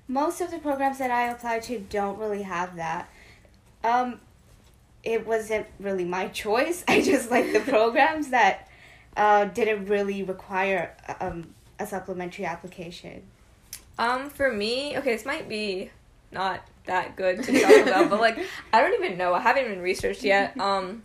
Most 0.09 0.41
of 0.41 0.51
the 0.51 0.59
programs 0.59 0.99
that 0.99 1.11
I 1.11 1.29
apply 1.31 1.61
to 1.61 1.79
don't 1.79 2.19
really 2.19 2.43
have 2.43 2.77
that. 2.77 3.09
Um, 3.85 4.21
it 5.05 5.27
wasn't 5.27 5.67
really 5.79 6.05
my 6.05 6.29
choice. 6.45 6.85
I 6.89 7.01
just 7.01 7.31
like 7.31 7.53
the 7.53 7.61
programs 7.61 8.29
that 8.29 8.69
uh, 9.17 9.47
didn't 9.47 9.87
really 9.87 10.23
require 10.25 10.95
um, 11.21 11.55
a 11.79 11.87
supplementary 11.87 12.45
application. 12.45 13.23
Um, 13.99 14.29
for 14.29 14.53
me, 14.53 14.99
okay, 14.99 15.13
this 15.13 15.25
might 15.25 15.49
be 15.49 15.91
not 16.31 16.61
that 16.87 17.17
good 17.17 17.43
to 17.43 17.61
talk 17.61 17.87
about, 17.87 18.11
but 18.11 18.21
like 18.21 18.39
I 18.73 18.81
don't 18.81 18.95
even 19.03 19.19
know. 19.19 19.35
I 19.35 19.41
haven't 19.41 19.65
even 19.65 19.81
researched 19.81 20.23
yet. 20.23 20.59
Um, 20.59 21.03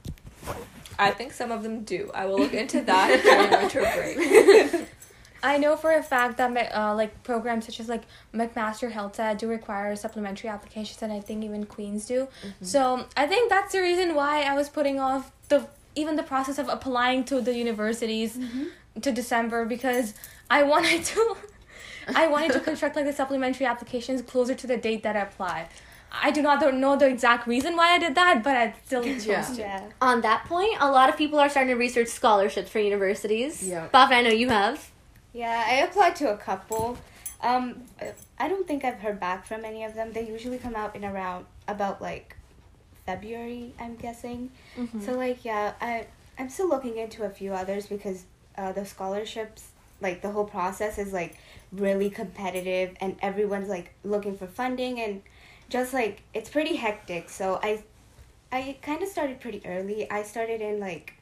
I 0.98 1.12
think 1.12 1.34
some 1.34 1.52
of 1.52 1.64
them 1.64 1.84
do. 1.84 2.12
I 2.14 2.26
will 2.26 2.40
look 2.40 2.54
into 2.54 2.82
that 2.82 3.22
during 3.24 3.52
winter 3.52 3.82
break. 3.82 4.88
I 5.44 5.58
know 5.58 5.76
for 5.76 5.94
a 5.94 6.04
fact 6.04 6.38
that 6.38 6.76
uh, 6.76 6.94
like 6.94 7.24
programs 7.24 7.66
such 7.66 7.80
as 7.80 7.90
like 7.90 8.04
McMaster 8.34 8.92
Health 8.92 9.20
do 9.38 9.48
require 9.48 9.96
supplementary 9.96 10.50
applications, 10.50 11.02
and 11.02 11.12
I 11.12 11.20
think 11.20 11.44
even 11.44 11.66
Queens 11.66 12.06
do. 12.06 12.28
So 12.62 13.06
I 13.18 13.26
think 13.28 13.50
that's 13.50 13.72
the 13.74 13.82
reason 13.82 14.14
why 14.14 14.44
I 14.44 14.54
was 14.56 14.70
putting 14.70 15.00
off 15.00 15.32
the 15.50 15.68
even 15.96 16.16
the 16.16 16.24
process 16.24 16.58
of 16.58 16.70
applying 16.70 17.24
to 17.26 17.42
the 17.42 17.54
universities 17.54 18.38
to 19.02 19.12
December 19.12 19.66
because 19.66 20.14
I 20.50 20.64
wanted 20.74 21.04
to 21.06 21.38
I 22.22 22.28
wanted 22.28 22.52
to 22.54 22.60
construct 22.60 22.96
like 22.96 23.06
the 23.06 23.14
supplementary 23.14 23.66
applications 23.66 24.22
closer 24.22 24.56
to 24.56 24.68
the 24.68 24.78
date 24.78 25.04
that 25.04 25.16
I 25.16 25.22
apply. 25.22 25.68
I 26.12 26.30
do 26.32 26.42
not 26.42 26.74
know 26.74 26.98
the 26.98 27.08
exact 27.08 27.48
reason 27.48 27.78
why 27.78 27.94
I 27.96 27.98
did 27.98 28.16
that, 28.16 28.44
but 28.44 28.56
I 28.56 28.74
still 28.86 29.04
chose 29.04 29.26
Yeah. 29.26 29.42
to. 29.44 29.60
Yeah. 29.62 29.84
On 30.02 30.22
that 30.22 30.46
point, 30.46 30.76
a 30.80 30.92
lot 30.92 31.08
of 31.10 31.16
people 31.18 31.40
are 31.40 31.50
starting 31.50 31.74
to 31.74 31.80
research 31.80 32.10
scholarships 32.10 32.70
for 32.70 32.80
universities. 32.80 33.64
Yeah. 33.64 33.88
Bhavna, 33.94 34.12
I 34.16 34.22
know 34.24 34.30
you 34.30 34.50
have. 34.50 34.92
Yeah, 35.34 35.64
I 35.66 35.76
applied 35.76 36.18
to 36.18 36.30
a 36.32 36.38
couple. 36.38 36.98
Um, 37.42 37.84
I 38.38 38.50
don't 38.50 38.68
think 38.68 38.84
I've 38.84 39.00
heard 39.00 39.20
back 39.20 39.46
from 39.46 39.64
any 39.64 39.84
of 39.86 39.96
them. 39.96 40.12
They 40.12 40.28
usually 40.28 40.58
come 40.58 40.76
out 40.76 40.96
in 40.96 41.06
around 41.06 41.46
about 41.68 42.02
like 42.02 42.36
February, 43.06 43.74
I'm 43.80 43.96
guessing. 43.96 44.52
So 45.06 45.14
like 45.14 45.44
yeah, 45.46 45.74
I 45.82 46.08
I'm 46.38 46.50
still 46.50 46.68
looking 46.70 46.98
into 46.98 47.24
a 47.24 47.30
few 47.30 47.54
others 47.54 47.88
because 47.88 48.26
uh, 48.58 48.72
the 48.74 48.86
scholarships, 48.86 49.70
like 50.02 50.22
the 50.22 50.30
whole 50.32 50.46
process 50.46 50.98
is 50.98 51.14
like 51.14 51.38
really 51.72 52.10
competitive 52.10 52.96
and 53.00 53.16
everyone's 53.22 53.70
like 53.70 53.94
looking 54.04 54.38
for 54.38 54.48
funding 54.48 55.00
and 55.00 55.22
just 55.70 55.94
like 55.94 56.22
it's 56.34 56.50
pretty 56.50 56.76
hectic. 56.76 57.30
So 57.30 57.60
I 57.64 57.84
I 58.52 58.78
kind 58.82 59.02
of 59.02 59.10
started 59.10 59.40
pretty 59.40 59.62
early. 59.66 60.10
I 60.12 60.24
started 60.24 60.60
in 60.62 60.80
like 60.80 61.14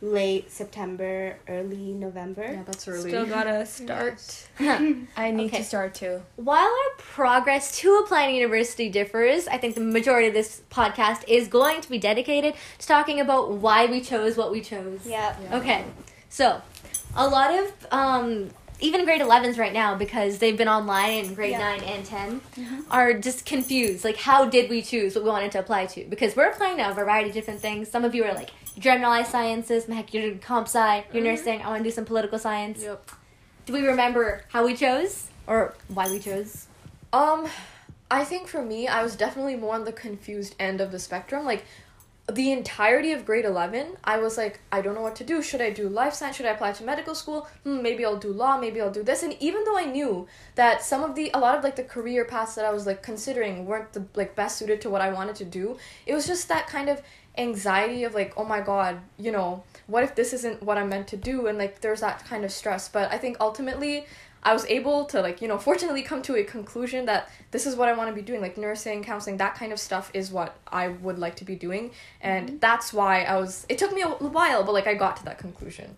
late 0.00 0.50
September, 0.50 1.36
early 1.48 1.92
November. 1.92 2.44
Yeah, 2.52 2.62
that's 2.64 2.86
early. 2.88 3.10
Still 3.10 3.26
gotta 3.26 3.64
start. 3.78 4.48
I 4.60 5.30
need 5.30 5.46
Okay. 5.46 5.58
to 5.58 5.64
start 5.64 5.94
too. 5.94 6.20
While 6.36 6.64
our 6.66 6.96
progress 6.98 7.78
to 7.80 7.96
applying 8.04 8.30
to 8.30 8.34
university 8.34 8.88
differs, 8.88 9.46
I 9.48 9.56
think 9.58 9.74
the 9.74 9.80
majority 9.80 10.28
of 10.28 10.34
this 10.34 10.62
podcast 10.70 11.24
is 11.28 11.48
going 11.48 11.80
to 11.82 11.88
be 11.90 11.98
dedicated 11.98 12.54
to 12.78 12.86
talking 12.86 13.20
about 13.20 13.52
why 13.52 13.86
we 13.86 14.00
chose 14.00 14.36
what 14.36 14.50
we 14.50 14.60
chose. 14.60 15.00
Yeah. 15.06 15.36
Okay, 15.52 15.84
so 16.28 16.60
a 17.16 17.26
lot 17.28 17.54
of 17.58 17.72
um, 17.90 18.50
even 18.84 19.04
grade 19.06 19.22
11s 19.22 19.58
right 19.58 19.72
now 19.72 19.94
because 19.94 20.38
they've 20.38 20.58
been 20.58 20.68
online 20.68 21.24
in 21.24 21.34
grade 21.34 21.52
Yeah. 21.52 21.76
9 21.78 21.82
and 21.84 22.04
10 22.04 22.40
are 22.90 23.14
just 23.14 23.46
confused. 23.46 24.04
Like 24.04 24.18
how 24.18 24.44
did 24.44 24.68
we 24.68 24.82
choose 24.82 25.14
what 25.14 25.24
we 25.24 25.30
wanted 25.30 25.52
to 25.52 25.58
apply 25.58 25.86
to? 25.86 26.04
Because 26.04 26.36
we're 26.36 26.50
applying 26.50 26.76
to 26.76 26.90
a 26.90 26.94
variety 26.94 27.30
of 27.30 27.34
different 27.34 27.60
things. 27.60 27.88
Some 27.90 28.04
of 28.04 28.14
you 28.14 28.24
are 28.24 28.34
like 28.34 28.50
generalized 28.78 29.30
sciences 29.30 29.86
heck 29.86 30.12
you're 30.12 30.24
doing 30.24 30.38
comp 30.40 30.66
sci 30.66 31.04
you're 31.12 31.22
nursing 31.22 31.62
i 31.62 31.68
want 31.68 31.78
to 31.78 31.84
do 31.84 31.94
some 31.94 32.04
political 32.04 32.40
science. 32.40 32.82
Yep. 32.82 33.08
do 33.66 33.72
we 33.72 33.86
remember 33.86 34.42
how 34.48 34.66
we 34.66 34.74
chose 34.74 35.28
or 35.46 35.74
why 35.88 36.10
we 36.10 36.18
chose? 36.18 36.66
Um, 37.12 37.46
I 38.10 38.24
think 38.24 38.48
for 38.48 38.62
me, 38.62 38.88
I 38.88 39.02
was 39.02 39.14
definitely 39.16 39.56
more 39.56 39.74
on 39.74 39.84
the 39.84 39.92
confused 39.92 40.54
end 40.58 40.80
of 40.80 40.90
the 40.90 40.98
spectrum. 40.98 41.44
Like, 41.44 41.64
the 42.32 42.52
entirety 42.52 43.12
of 43.12 43.26
grade 43.26 43.44
11, 43.44 43.98
I 44.02 44.16
was 44.16 44.38
like, 44.38 44.60
I 44.72 44.80
don't 44.80 44.94
know 44.94 45.02
what 45.02 45.16
to 45.16 45.24
do. 45.24 45.42
Should 45.42 45.60
I 45.60 45.70
do 45.70 45.88
life 45.90 46.14
science? 46.14 46.36
Should 46.36 46.46
I 46.46 46.52
apply 46.52 46.72
to 46.72 46.84
medical 46.84 47.14
school? 47.14 47.46
Hmm, 47.64 47.82
maybe 47.82 48.04
I'll 48.04 48.16
do 48.16 48.32
law. 48.32 48.56
Maybe 48.56 48.80
I'll 48.80 48.90
do 48.90 49.02
this. 49.02 49.22
And 49.22 49.36
even 49.40 49.64
though 49.64 49.76
I 49.76 49.84
knew 49.84 50.26
that 50.54 50.82
some 50.82 51.04
of 51.04 51.14
the, 51.14 51.30
a 51.34 51.38
lot 51.38 51.56
of 51.56 51.62
like 51.62 51.76
the 51.76 51.84
career 51.84 52.24
paths 52.24 52.54
that 52.54 52.64
I 52.64 52.72
was 52.72 52.86
like 52.86 53.02
considering 53.02 53.66
weren't 53.66 53.92
the 53.92 54.06
like 54.14 54.34
best 54.34 54.56
suited 54.56 54.80
to 54.82 54.90
what 54.90 55.02
I 55.02 55.12
wanted 55.12 55.36
to 55.36 55.44
do, 55.44 55.76
it 56.06 56.14
was 56.14 56.26
just 56.26 56.48
that 56.48 56.66
kind 56.66 56.88
of 56.88 57.02
anxiety 57.36 58.04
of 58.04 58.14
like, 58.14 58.32
oh 58.38 58.44
my 58.44 58.60
god, 58.60 59.00
you 59.18 59.30
know, 59.30 59.62
what 59.86 60.02
if 60.02 60.14
this 60.14 60.32
isn't 60.32 60.62
what 60.62 60.78
I'm 60.78 60.88
meant 60.88 61.08
to 61.08 61.18
do? 61.18 61.46
And 61.46 61.58
like, 61.58 61.82
there's 61.82 62.00
that 62.00 62.24
kind 62.24 62.44
of 62.44 62.52
stress. 62.52 62.88
But 62.88 63.12
I 63.12 63.18
think 63.18 63.36
ultimately, 63.38 64.06
I 64.44 64.52
was 64.52 64.66
able 64.66 65.06
to 65.06 65.20
like 65.20 65.40
you 65.40 65.48
know 65.48 65.58
fortunately 65.58 66.02
come 66.02 66.22
to 66.22 66.36
a 66.36 66.44
conclusion 66.44 67.06
that 67.06 67.30
this 67.50 67.66
is 67.66 67.76
what 67.76 67.88
I 67.88 67.94
want 67.94 68.10
to 68.10 68.14
be 68.14 68.22
doing 68.22 68.40
like 68.40 68.58
nursing 68.58 69.02
counseling 69.02 69.38
that 69.38 69.54
kind 69.54 69.72
of 69.72 69.80
stuff 69.80 70.10
is 70.12 70.30
what 70.30 70.56
I 70.66 70.88
would 70.88 71.18
like 71.18 71.36
to 71.36 71.44
be 71.44 71.56
doing. 71.56 71.92
And 72.20 72.48
mm-hmm. 72.48 72.58
that's 72.58 72.92
why 72.92 73.22
I 73.22 73.38
was 73.38 73.64
it 73.68 73.78
took 73.78 73.92
me 73.92 74.02
a 74.02 74.08
while 74.08 74.64
but 74.64 74.72
like 74.72 74.86
I 74.86 74.94
got 74.94 75.16
to 75.18 75.24
that 75.24 75.38
conclusion. 75.38 75.96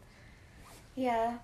Yeah. 0.97 1.38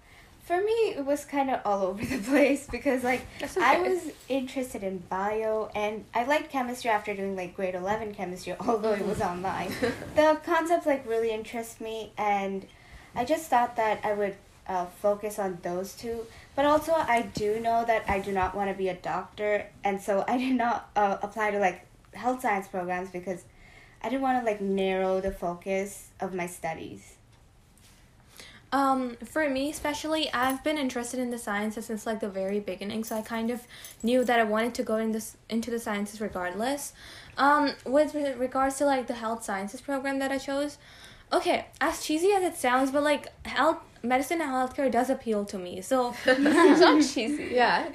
For 0.44 0.56
me, 0.56 0.94
it 0.96 1.06
was 1.06 1.24
kind 1.24 1.50
of 1.50 1.60
all 1.64 1.82
over 1.82 2.04
the 2.04 2.18
place 2.30 2.66
because, 2.68 3.04
like, 3.04 3.24
That's 3.38 3.56
I 3.56 3.78
was 3.78 4.10
interested 4.28 4.82
in 4.82 4.98
bio 5.08 5.70
and 5.72 6.04
I 6.12 6.24
liked 6.24 6.50
chemistry 6.50 6.90
after 6.90 7.14
doing, 7.14 7.36
like, 7.36 7.54
grade 7.54 7.76
11 7.76 8.14
chemistry, 8.14 8.56
although 8.60 8.92
it 8.92 9.06
was 9.06 9.18
mm-hmm. 9.18 9.36
online. 9.36 9.72
the 10.16 10.40
concepts, 10.44 10.84
like, 10.84 11.08
really 11.08 11.30
interest 11.30 11.80
me, 11.80 12.12
and 12.18 12.66
I 13.14 13.24
just 13.24 13.48
thought 13.48 13.76
that 13.76 14.00
I 14.04 14.14
would 14.14 14.34
uh, 14.66 14.86
focus 14.86 15.38
on 15.38 15.58
those 15.62 15.94
two. 15.94 16.26
But 16.54 16.64
also, 16.64 16.92
I 16.92 17.22
do 17.22 17.60
know 17.60 17.84
that 17.86 18.04
I 18.08 18.20
do 18.20 18.32
not 18.32 18.54
want 18.54 18.70
to 18.70 18.76
be 18.76 18.88
a 18.88 18.94
doctor, 18.94 19.66
and 19.84 20.00
so 20.00 20.24
I 20.28 20.38
did 20.38 20.54
not 20.54 20.90
uh, 20.96 21.18
apply 21.22 21.50
to 21.52 21.58
like 21.58 21.86
health 22.14 22.42
science 22.42 22.68
programs 22.68 23.10
because 23.10 23.44
I 24.02 24.08
didn't 24.08 24.22
want 24.22 24.40
to 24.40 24.44
like 24.44 24.60
narrow 24.60 25.20
the 25.20 25.32
focus 25.32 26.08
of 26.20 26.34
my 26.34 26.46
studies. 26.46 27.14
Um, 28.72 29.16
for 29.16 29.50
me 29.50 29.68
especially, 29.68 30.32
I've 30.32 30.64
been 30.64 30.78
interested 30.78 31.20
in 31.20 31.30
the 31.30 31.38
sciences 31.38 31.86
since 31.86 32.06
like 32.06 32.20
the 32.20 32.28
very 32.28 32.58
beginning, 32.58 33.04
so 33.04 33.16
I 33.16 33.22
kind 33.22 33.50
of 33.50 33.66
knew 34.02 34.24
that 34.24 34.40
I 34.40 34.44
wanted 34.44 34.74
to 34.74 34.82
go 34.82 34.96
in 34.96 35.12
this 35.12 35.36
into 35.50 35.70
the 35.70 35.78
sciences 35.78 36.20
regardless. 36.20 36.94
Um, 37.36 37.72
with 37.84 38.14
re- 38.14 38.32
regards 38.32 38.76
to 38.76 38.86
like 38.86 39.06
the 39.06 39.14
health 39.14 39.44
sciences 39.44 39.82
program 39.82 40.18
that 40.20 40.32
I 40.32 40.38
chose, 40.38 40.78
okay, 41.30 41.66
as 41.80 42.02
cheesy 42.02 42.32
as 42.32 42.42
it 42.42 42.56
sounds, 42.56 42.90
but 42.90 43.02
like 43.02 43.28
health 43.46 43.78
medicine 44.02 44.40
and 44.40 44.50
healthcare 44.50 44.90
does 44.90 45.10
appeal 45.10 45.44
to 45.46 45.58
me. 45.58 45.80
So, 45.80 46.14
it's 46.26 46.80
not 46.80 47.02
cheesy. 47.02 47.50
Yeah. 47.52 47.88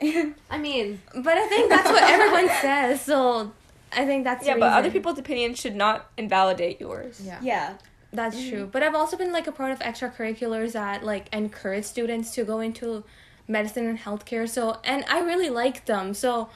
I 0.50 0.58
mean, 0.58 1.02
but 1.14 1.38
I 1.38 1.48
think 1.48 1.70
that's 1.70 1.90
what 1.90 2.04
everyone 2.04 2.50
says. 2.62 3.02
So, 3.02 3.52
I 3.92 4.06
think 4.06 4.24
that's 4.24 4.46
Yeah, 4.46 4.56
the 4.56 4.62
but 4.62 4.74
other 4.74 4.92
people's 4.92 5.20
opinions 5.20 5.60
should 5.60 5.76
not 5.76 6.10
invalidate 6.18 6.80
yours. 6.80 7.22
Yeah. 7.24 7.40
Yeah. 7.42 7.74
That's 8.14 8.38
mm-hmm. 8.38 8.50
true. 8.50 8.70
But 8.72 8.84
I've 8.84 8.96
also 8.96 9.18
been 9.18 9.32
like 9.32 9.48
a 9.48 9.52
part 9.52 9.72
of 9.72 9.80
extracurriculars 9.80 10.74
that 10.74 11.04
like 11.04 11.28
encourage 11.34 11.86
students 11.86 12.34
to 12.36 12.44
go 12.44 12.60
into 12.60 13.04
medicine 13.48 13.86
and 13.86 14.00
healthcare. 14.00 14.48
So 14.48 14.80
and 14.84 15.04
I 15.10 15.20
really 15.22 15.50
like 15.50 15.86
them. 15.86 16.14
So 16.14 16.50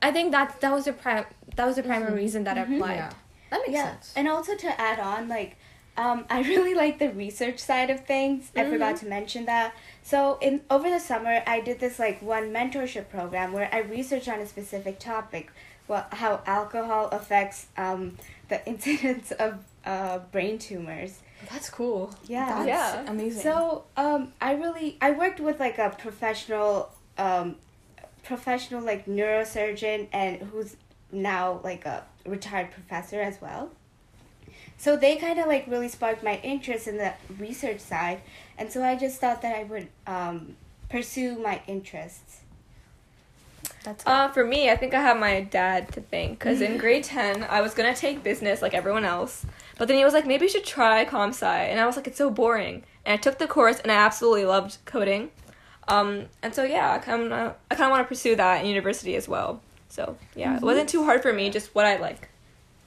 I 0.00 0.10
think 0.10 0.32
that 0.32 0.60
that 0.60 0.72
was 0.72 0.84
the 0.86 0.92
pri- 0.92 1.26
that 1.56 1.66
was 1.66 1.76
the 1.76 1.82
primary 1.82 2.10
mm-hmm. 2.10 2.16
reason 2.16 2.44
that 2.44 2.56
I 2.56 2.62
mm-hmm. 2.62 2.74
applied. 2.74 2.94
Yeah. 2.96 3.12
That 3.50 3.60
makes 3.60 3.72
yeah. 3.72 3.90
sense. 3.92 4.12
And 4.16 4.28
also 4.28 4.54
to 4.56 4.80
add 4.80 5.00
on, 5.00 5.28
like, 5.28 5.56
um, 5.98 6.24
I 6.30 6.42
really 6.42 6.74
like 6.74 7.00
the 7.00 7.10
research 7.10 7.58
side 7.58 7.90
of 7.90 8.06
things. 8.06 8.50
I 8.56 8.64
forgot 8.70 8.96
to 8.98 9.06
mention 9.06 9.44
that. 9.46 9.74
So 10.04 10.38
in 10.40 10.62
over 10.70 10.88
the 10.88 11.00
summer, 11.00 11.42
I 11.46 11.60
did 11.60 11.80
this 11.80 11.98
like 11.98 12.22
one 12.22 12.52
mentorship 12.52 13.10
program 13.10 13.52
where 13.52 13.68
I 13.72 13.80
researched 13.80 14.28
on 14.28 14.38
a 14.38 14.46
specific 14.46 15.00
topic, 15.00 15.50
well, 15.88 16.06
how 16.12 16.40
alcohol 16.46 17.08
affects 17.08 17.66
um, 17.76 18.16
the 18.48 18.64
incidence 18.72 19.32
of 19.32 19.58
uh, 19.84 20.20
brain 20.30 20.58
tumors. 20.58 21.18
That's 21.50 21.68
cool. 21.68 22.14
Yeah. 22.26 22.64
That's 22.64 22.68
Yeah. 22.68 23.10
amazing. 23.10 23.42
So 23.42 23.84
um, 23.96 24.32
I 24.40 24.52
really 24.52 24.98
I 25.00 25.10
worked 25.10 25.40
with 25.40 25.58
like 25.58 25.78
a 25.78 25.90
professional 25.90 26.90
um, 27.16 27.56
professional 28.22 28.82
like 28.82 29.06
neurosurgeon 29.06 30.06
and 30.12 30.42
who's 30.42 30.76
now 31.10 31.60
like 31.64 31.86
a 31.86 32.04
retired 32.24 32.70
professor 32.70 33.20
as 33.20 33.40
well. 33.40 33.70
So 34.78 34.96
they 34.96 35.16
kind 35.16 35.40
of 35.40 35.46
like 35.48 35.66
really 35.66 35.88
sparked 35.88 36.22
my 36.22 36.40
interest 36.42 36.86
in 36.86 36.96
the 36.96 37.12
research 37.36 37.80
side, 37.80 38.20
and 38.56 38.70
so 38.72 38.82
I 38.82 38.94
just 38.96 39.20
thought 39.20 39.42
that 39.42 39.54
I 39.54 39.64
would 39.64 39.88
um, 40.06 40.56
pursue 40.88 41.36
my 41.36 41.60
interests. 41.66 42.40
that's 43.82 44.06
Uh, 44.06 44.28
for 44.28 44.44
me, 44.44 44.70
I 44.70 44.76
think 44.76 44.94
I 44.94 45.00
have 45.00 45.18
my 45.18 45.40
dad 45.40 45.92
to 45.92 46.00
thank 46.00 46.38
because 46.38 46.60
in 46.60 46.78
grade 46.84 47.02
10, 47.02 47.44
I 47.50 47.60
was 47.60 47.74
gonna 47.74 47.94
take 47.94 48.22
business 48.22 48.62
like 48.62 48.72
everyone 48.72 49.04
else, 49.04 49.44
but 49.78 49.88
then 49.88 49.96
he 49.96 50.04
was 50.04 50.14
like, 50.14 50.26
maybe 50.26 50.44
you 50.44 50.50
should 50.50 50.64
try 50.64 51.04
comp 51.04 51.34
sci, 51.34 51.64
and 51.64 51.80
I 51.80 51.86
was 51.86 51.96
like, 51.96 52.06
it's 52.06 52.18
so 52.18 52.30
boring. 52.30 52.84
And 53.04 53.14
I 53.14 53.16
took 53.16 53.38
the 53.38 53.48
course, 53.48 53.80
and 53.80 53.90
I 53.90 53.96
absolutely 53.96 54.44
loved 54.44 54.78
coding. 54.84 55.30
Um, 55.88 56.26
and 56.42 56.54
so 56.54 56.62
yeah, 56.62 56.92
I 56.92 56.98
kind 56.98 57.32
of 57.32 57.56
I 57.70 57.74
kind 57.74 57.86
of 57.86 57.90
want 57.90 58.04
to 58.04 58.08
pursue 58.08 58.36
that 58.36 58.60
in 58.60 58.68
university 58.68 59.16
as 59.16 59.26
well. 59.26 59.60
So 59.88 60.16
yeah, 60.36 60.56
it 60.56 60.62
wasn't 60.62 60.88
too 60.88 61.02
hard 61.04 61.22
for 61.22 61.32
me, 61.32 61.50
just 61.50 61.74
what 61.74 61.84
I 61.84 61.96
like. 61.96 62.28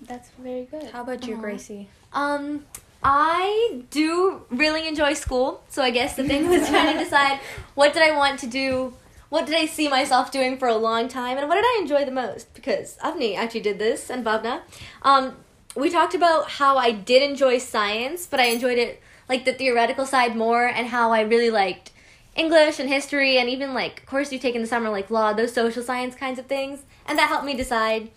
That's 0.01 0.29
very 0.39 0.65
good. 0.65 0.91
How 0.91 1.01
about 1.01 1.25
you, 1.27 1.35
Aw. 1.35 1.41
Gracie? 1.41 1.89
um, 2.13 2.65
I 3.03 3.81
do 3.89 4.43
really 4.51 4.87
enjoy 4.87 5.13
school, 5.13 5.63
so 5.69 5.81
I 5.81 5.89
guess 5.89 6.15
the 6.15 6.23
thing 6.23 6.47
was 6.49 6.67
trying 6.69 6.93
to 6.97 7.03
decide 7.03 7.39
what 7.73 7.93
did 7.93 8.03
I 8.03 8.15
want 8.15 8.39
to 8.41 8.47
do, 8.47 8.93
what 9.29 9.45
did 9.47 9.55
I 9.55 9.65
see 9.65 9.87
myself 9.89 10.31
doing 10.31 10.57
for 10.57 10.67
a 10.67 10.75
long 10.75 11.07
time, 11.07 11.37
and 11.37 11.47
what 11.49 11.55
did 11.55 11.65
I 11.65 11.79
enjoy 11.81 12.05
the 12.05 12.11
most? 12.11 12.53
Because 12.53 12.97
Avni 12.97 13.35
actually 13.35 13.61
did 13.61 13.79
this, 13.79 14.09
and 14.09 14.23
Bhavna. 14.25 14.61
Um, 15.01 15.37
we 15.75 15.89
talked 15.89 16.13
about 16.13 16.49
how 16.49 16.77
I 16.77 16.91
did 16.91 17.23
enjoy 17.23 17.57
science, 17.57 18.27
but 18.27 18.39
I 18.39 18.45
enjoyed 18.45 18.77
it 18.77 19.01
like 19.29 19.45
the 19.45 19.53
theoretical 19.53 20.05
side 20.05 20.35
more, 20.35 20.67
and 20.67 20.87
how 20.87 21.11
I 21.11 21.21
really 21.21 21.49
liked 21.49 21.91
English 22.35 22.79
and 22.79 22.87
history, 22.87 23.37
and 23.39 23.49
even 23.49 23.73
like 23.73 24.05
course 24.05 24.31
you 24.31 24.37
take 24.37 24.53
in 24.53 24.61
the 24.61 24.67
summer, 24.67 24.89
like 24.89 25.09
law, 25.09 25.33
those 25.33 25.53
social 25.53 25.81
science 25.81 26.13
kinds 26.13 26.37
of 26.37 26.45
things, 26.45 26.83
and 27.07 27.17
that 27.17 27.29
helped 27.29 27.45
me 27.45 27.55
decide. 27.55 28.11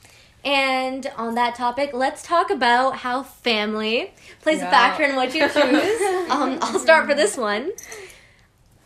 And 0.44 1.10
on 1.16 1.34
that 1.36 1.54
topic, 1.54 1.90
let's 1.94 2.22
talk 2.22 2.50
about 2.50 2.96
how 2.96 3.22
family 3.22 4.12
plays 4.42 4.60
a 4.60 4.66
factor 4.70 5.02
in 5.04 5.16
what 5.16 5.34
you 5.34 5.48
choose. 5.48 5.54
um, 6.30 6.58
I'll 6.60 6.78
start 6.78 7.06
for 7.06 7.14
this 7.14 7.36
one. 7.36 7.72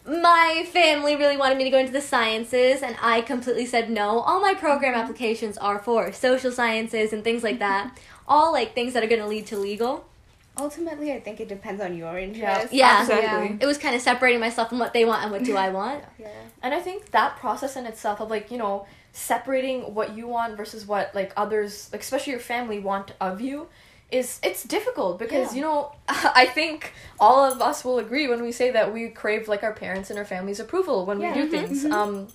My 0.06 0.66
family 0.72 1.16
really 1.16 1.36
wanted 1.36 1.58
me 1.58 1.64
to 1.64 1.70
go 1.70 1.78
into 1.78 1.92
the 1.92 2.00
sciences, 2.00 2.80
and 2.80 2.96
I 3.02 3.20
completely 3.22 3.66
said 3.66 3.90
no. 3.90 4.20
All 4.20 4.40
my 4.40 4.54
program 4.54 4.94
applications 4.94 5.58
are 5.58 5.80
for 5.80 6.12
social 6.12 6.52
sciences 6.52 7.12
and 7.12 7.24
things 7.24 7.42
like 7.42 7.58
that. 7.58 7.98
All 8.28 8.52
like 8.52 8.74
things 8.74 8.92
that 8.92 9.02
are 9.02 9.06
going 9.06 9.22
to 9.22 9.26
lead 9.26 9.46
to 9.46 9.56
legal. 9.56 10.06
Ultimately, 10.58 11.12
I 11.12 11.20
think 11.20 11.40
it 11.40 11.48
depends 11.48 11.80
on 11.80 11.96
your 11.96 12.18
interest. 12.18 12.72
Yeah. 12.72 13.02
Exactly. 13.02 13.58
It 13.60 13.66
was 13.66 13.78
kind 13.78 13.94
of 13.94 14.02
separating 14.02 14.40
myself 14.40 14.68
from 14.68 14.78
what 14.78 14.92
they 14.92 15.04
want 15.04 15.22
and 15.22 15.32
what 15.32 15.44
do 15.44 15.56
I 15.56 15.70
want. 15.70 16.04
Yeah. 16.18 16.28
And 16.62 16.74
I 16.74 16.80
think 16.80 17.12
that 17.12 17.36
process 17.36 17.76
in 17.76 17.86
itself 17.86 18.20
of 18.20 18.28
like, 18.28 18.50
you 18.50 18.58
know, 18.58 18.86
separating 19.12 19.94
what 19.94 20.16
you 20.16 20.26
want 20.28 20.56
versus 20.56 20.86
what 20.86 21.14
like 21.14 21.32
others, 21.36 21.88
like 21.92 22.00
especially 22.02 22.32
your 22.32 22.40
family 22.40 22.78
want 22.78 23.12
of 23.20 23.40
you 23.40 23.66
is 24.10 24.38
it's 24.42 24.62
difficult 24.62 25.18
because 25.18 25.52
Yeah. 25.52 25.56
you 25.56 25.60
know 25.62 25.92
I 26.08 26.46
think 26.46 26.92
all 27.20 27.44
of 27.44 27.60
us 27.60 27.84
will 27.84 27.98
agree 27.98 28.26
when 28.26 28.40
we 28.42 28.52
say 28.52 28.70
that 28.70 28.92
we 28.92 29.08
crave 29.10 29.48
like 29.48 29.62
our 29.62 29.72
parents 29.74 30.08
and 30.10 30.18
our 30.18 30.24
family's 30.24 30.60
approval 30.60 31.04
when 31.04 31.20
Yeah. 31.20 31.34
we 31.34 31.42
do 31.42 31.50
things. 31.50 31.84
Um 31.84 32.28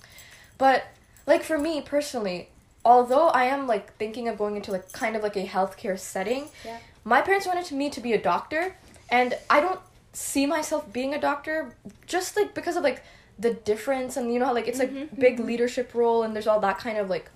but 0.58 0.84
like 1.26 1.42
for 1.42 1.58
me 1.58 1.80
personally, 1.80 2.48
although 2.84 3.28
I 3.28 3.44
am 3.46 3.66
like 3.66 3.96
thinking 3.96 4.28
of 4.28 4.38
going 4.38 4.56
into 4.56 4.70
like 4.70 4.92
kind 4.92 5.16
of 5.16 5.22
like 5.22 5.36
a 5.36 5.46
healthcare 5.46 5.98
setting, 5.98 6.46
Yeah. 6.64 6.78
my 7.02 7.22
parents 7.22 7.46
wanted 7.46 7.70
me 7.72 7.90
to 7.90 8.00
be 8.00 8.12
a 8.12 8.20
doctor 8.20 8.76
and 9.10 9.36
I 9.50 9.60
don't 9.60 9.80
see 10.12 10.46
myself 10.46 10.92
being 10.92 11.12
a 11.14 11.20
doctor 11.20 11.74
just 12.06 12.36
like 12.36 12.54
because 12.54 12.76
of 12.76 12.84
like 12.84 13.02
the 13.38 13.52
difference 13.52 14.16
and 14.16 14.32
you 14.32 14.38
know 14.38 14.52
like 14.52 14.68
it's 14.68 14.78
like 14.78 15.18
big 15.18 15.40
leadership 15.40 15.92
role 15.94 16.22
and 16.22 16.34
there's 16.34 16.46
all 16.46 16.60
that 16.60 16.78
kind 16.78 16.98
of 16.98 17.10
like 17.10 17.30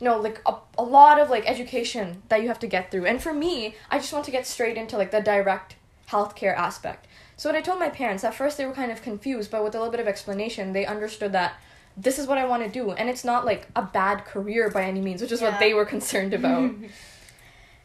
you 0.00 0.04
know 0.06 0.16
like 0.18 0.40
a, 0.46 0.54
a 0.78 0.82
lot 0.82 1.18
of 1.20 1.30
like 1.30 1.48
education 1.50 2.22
that 2.28 2.40
you 2.42 2.48
have 2.48 2.58
to 2.60 2.66
get 2.66 2.90
through. 2.90 3.06
And 3.06 3.20
for 3.22 3.32
me 3.34 3.74
i 3.90 3.98
just 3.98 4.12
want 4.12 4.24
to 4.26 4.30
get 4.30 4.46
straight 4.46 4.76
into 4.76 4.96
like 4.96 5.10
the 5.10 5.20
direct 5.20 5.76
healthcare 6.10 6.54
aspect. 6.56 7.06
So 7.36 7.48
when 7.48 7.56
i 7.56 7.60
told 7.60 7.80
my 7.80 7.88
parents 7.88 8.22
at 8.24 8.34
first 8.34 8.56
they 8.56 8.66
were 8.66 8.72
kind 8.72 8.92
of 8.92 9.02
confused 9.02 9.50
but 9.50 9.64
with 9.64 9.74
a 9.74 9.78
little 9.78 9.90
bit 9.90 10.00
of 10.00 10.06
explanation 10.08 10.72
they 10.72 10.86
understood 10.86 11.32
that 11.32 11.54
this 11.96 12.18
is 12.18 12.26
what 12.26 12.38
i 12.38 12.44
want 12.46 12.62
to 12.62 12.68
do. 12.70 12.92
And 12.92 13.08
it's 13.10 13.24
not 13.24 13.44
like 13.44 13.66
a 13.74 13.82
bad 13.82 14.24
career 14.24 14.70
by 14.70 14.84
any 14.84 15.00
means 15.00 15.20
which 15.22 15.32
is 15.32 15.40
Yeah. 15.42 15.50
what 15.50 15.58
they 15.60 15.74
were 15.74 15.84
concerned 15.84 16.34
about. 16.34 16.70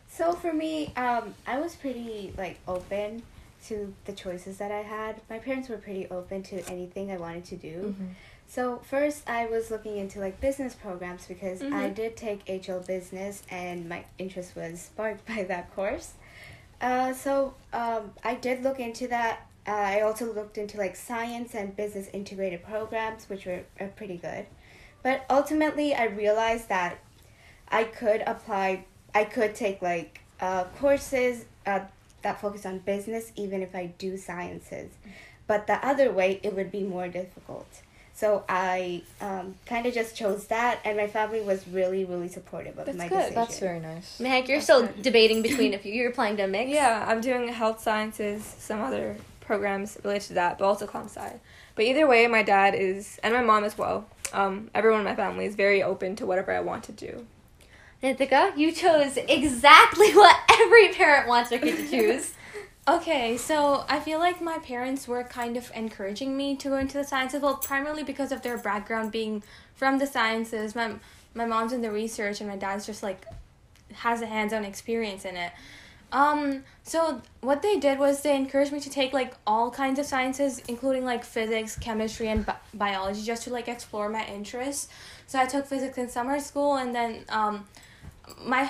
So 0.10 0.34
for 0.34 0.52
me, 0.52 0.92
um, 0.96 1.36
I 1.46 1.60
was 1.60 1.76
pretty 1.76 2.34
like 2.38 2.58
open 2.68 3.22
to 3.66 3.94
the 4.06 4.14
choices 4.14 4.58
that 4.58 4.72
I 4.72 4.82
had. 4.82 5.22
My 5.30 5.40
parents 5.40 5.70
were 5.70 5.78
pretty 5.78 6.08
open 6.10 6.44
to 6.44 6.64
anything 6.70 7.12
I 7.12 7.18
wanted 7.18 7.46
to 7.46 7.56
do. 7.56 7.96
So 8.48 8.80
first, 8.90 9.30
I 9.30 9.46
was 9.48 9.70
looking 9.70 9.98
into 9.98 10.20
like 10.20 10.40
business 10.40 10.74
programs 10.74 11.28
because 11.28 11.62
I 11.62 11.90
did 11.90 12.16
take 12.16 12.46
HL 12.46 12.86
business, 12.88 13.44
and 13.52 13.90
my 13.90 14.06
interest 14.18 14.56
was 14.56 14.82
sparked 14.82 15.26
by 15.36 15.44
that 15.44 15.74
course. 15.76 16.14
Uh, 16.80 17.14
so 17.14 17.56
um, 17.74 18.12
I 18.24 18.36
did 18.36 18.64
look 18.64 18.80
into 18.80 19.08
that. 19.10 19.48
Uh, 19.68 19.72
I 19.72 20.02
also 20.02 20.32
looked 20.32 20.58
into 20.58 20.78
like 20.78 20.96
science 20.96 21.56
and 21.56 21.76
business 21.76 22.08
integrated 22.14 22.64
programs, 22.64 23.28
which 23.30 23.46
were 23.46 23.64
are 23.82 23.88
pretty 23.88 24.18
good. 24.18 24.46
But 25.04 25.26
ultimately, 25.30 25.94
I 25.94 26.06
realized 26.06 26.70
that 26.70 27.00
I 27.68 27.84
could 27.84 28.24
apply. 28.26 28.86
I 29.14 29.26
could 29.26 29.56
take 29.56 29.82
like 29.82 30.22
uh, 30.40 30.66
courses 30.80 31.46
uh, 31.66 31.82
that 32.28 32.42
focus 32.42 32.66
on 32.66 32.80
business, 32.80 33.32
even 33.38 33.62
if 33.62 33.74
I 33.74 33.86
do 33.98 34.18
sciences. 34.18 34.92
But 35.48 35.66
the 35.66 35.84
other 35.86 36.12
way, 36.12 36.42
it 36.44 36.54
would 36.56 36.72
be 36.72 36.84
more 36.84 37.08
difficult. 37.08 37.68
So 38.14 38.44
I 38.50 39.04
um, 39.22 39.56
kind 39.66 39.86
of 39.86 39.94
just 39.94 40.16
chose 40.16 40.48
that, 40.48 40.80
and 40.84 40.98
my 40.98 41.08
family 41.08 41.40
was 41.40 41.66
really, 41.68 42.04
really 42.04 42.28
supportive 42.28 42.78
of 42.80 42.88
that's 42.88 42.98
my 42.98 43.08
good 43.08 43.16
decision. 43.16 43.36
that's 43.36 43.60
very 43.60 43.80
nice 43.80 44.20
Mehak, 44.20 44.48
you're 44.50 44.60
still 44.60 44.90
debating 45.02 45.42
between 45.48 45.74
if 45.74 45.86
you- 45.86 45.94
you're 45.94 46.10
applying 46.10 46.36
to 46.38 46.44
a 46.44 46.48
mix. 46.48 46.70
Yeah, 46.70 47.06
I'm 47.08 47.22
doing 47.22 47.48
health 47.48 47.80
sciences, 47.82 48.44
some 48.44 48.82
other 48.82 49.16
programs 49.40 49.98
related 50.04 50.28
to 50.30 50.34
that, 50.34 50.58
but 50.58 50.66
also 50.66 50.86
comp 50.88 51.10
sci. 51.10 51.32
But 51.76 51.86
either 51.86 52.06
way, 52.08 52.28
my 52.28 52.44
dad 52.44 52.74
is, 52.76 53.20
and 53.24 53.34
my 53.34 53.42
mom 53.42 53.64
as 53.64 53.78
well. 53.78 54.08
Um, 54.34 54.70
everyone 54.76 55.02
in 55.02 55.06
my 55.06 55.16
family 55.16 55.46
is 55.46 55.56
very 55.56 55.82
open 55.82 56.16
to 56.18 56.26
whatever 56.26 56.52
I 56.52 56.60
want 56.60 56.84
to 56.86 56.92
do. 56.92 57.26
Nithika, 58.04 58.56
you 58.58 58.72
chose 58.72 59.18
exactly 59.18 60.12
what 60.14 60.38
every 60.62 60.90
parent 60.90 61.28
wants 61.28 61.50
their 61.50 61.60
kid 61.60 61.78
to 61.78 61.90
choose. 61.90 62.34
Okay, 62.90 63.36
so 63.36 63.84
I 63.90 64.00
feel 64.00 64.18
like 64.18 64.40
my 64.40 64.60
parents 64.60 65.10
were 65.10 65.22
kind 65.26 65.58
of 65.58 65.70
encouraging 65.76 66.38
me 66.38 66.56
to 66.56 66.70
go 66.70 66.78
into 66.78 66.98
the 66.98 67.04
sciences. 67.04 67.42
Well, 67.42 67.56
primarily 67.58 68.04
because 68.06 68.32
of 68.32 68.44
their 68.44 68.58
background 68.58 69.12
being 69.12 69.44
from 69.76 70.00
the 70.00 70.08
sciences. 70.08 70.74
My 70.74 70.94
my 71.34 71.46
mom's 71.46 71.74
in 71.74 71.82
the 71.82 71.92
research, 71.92 72.40
and 72.40 72.50
my 72.50 72.56
dad's 72.56 72.86
just 72.86 73.04
like 73.04 73.26
has 73.94 74.22
a 74.22 74.26
hands-on 74.26 74.64
experience 74.64 75.26
in 75.26 75.36
it. 75.36 75.52
Um, 76.12 76.64
so 76.84 77.22
what 77.42 77.62
they 77.62 77.78
did 77.78 78.00
was 78.00 78.22
they 78.22 78.36
encouraged 78.36 78.72
me 78.72 78.80
to 78.80 78.90
take 78.90 79.12
like 79.14 79.34
all 79.46 79.70
kinds 79.70 80.00
of 80.00 80.06
sciences, 80.06 80.62
including 80.68 81.04
like 81.04 81.24
physics, 81.24 81.78
chemistry, 81.78 82.30
and 82.30 82.46
bi- 82.46 82.56
biology, 82.74 83.22
just 83.24 83.44
to 83.44 83.50
like 83.52 83.68
explore 83.68 84.10
my 84.10 84.26
interests. 84.26 84.88
So 85.28 85.40
I 85.40 85.46
took 85.46 85.66
physics 85.66 85.98
in 85.98 86.08
summer 86.10 86.40
school, 86.40 86.76
and 86.76 86.96
then 86.96 87.26
um, 87.30 87.66
my 88.46 88.70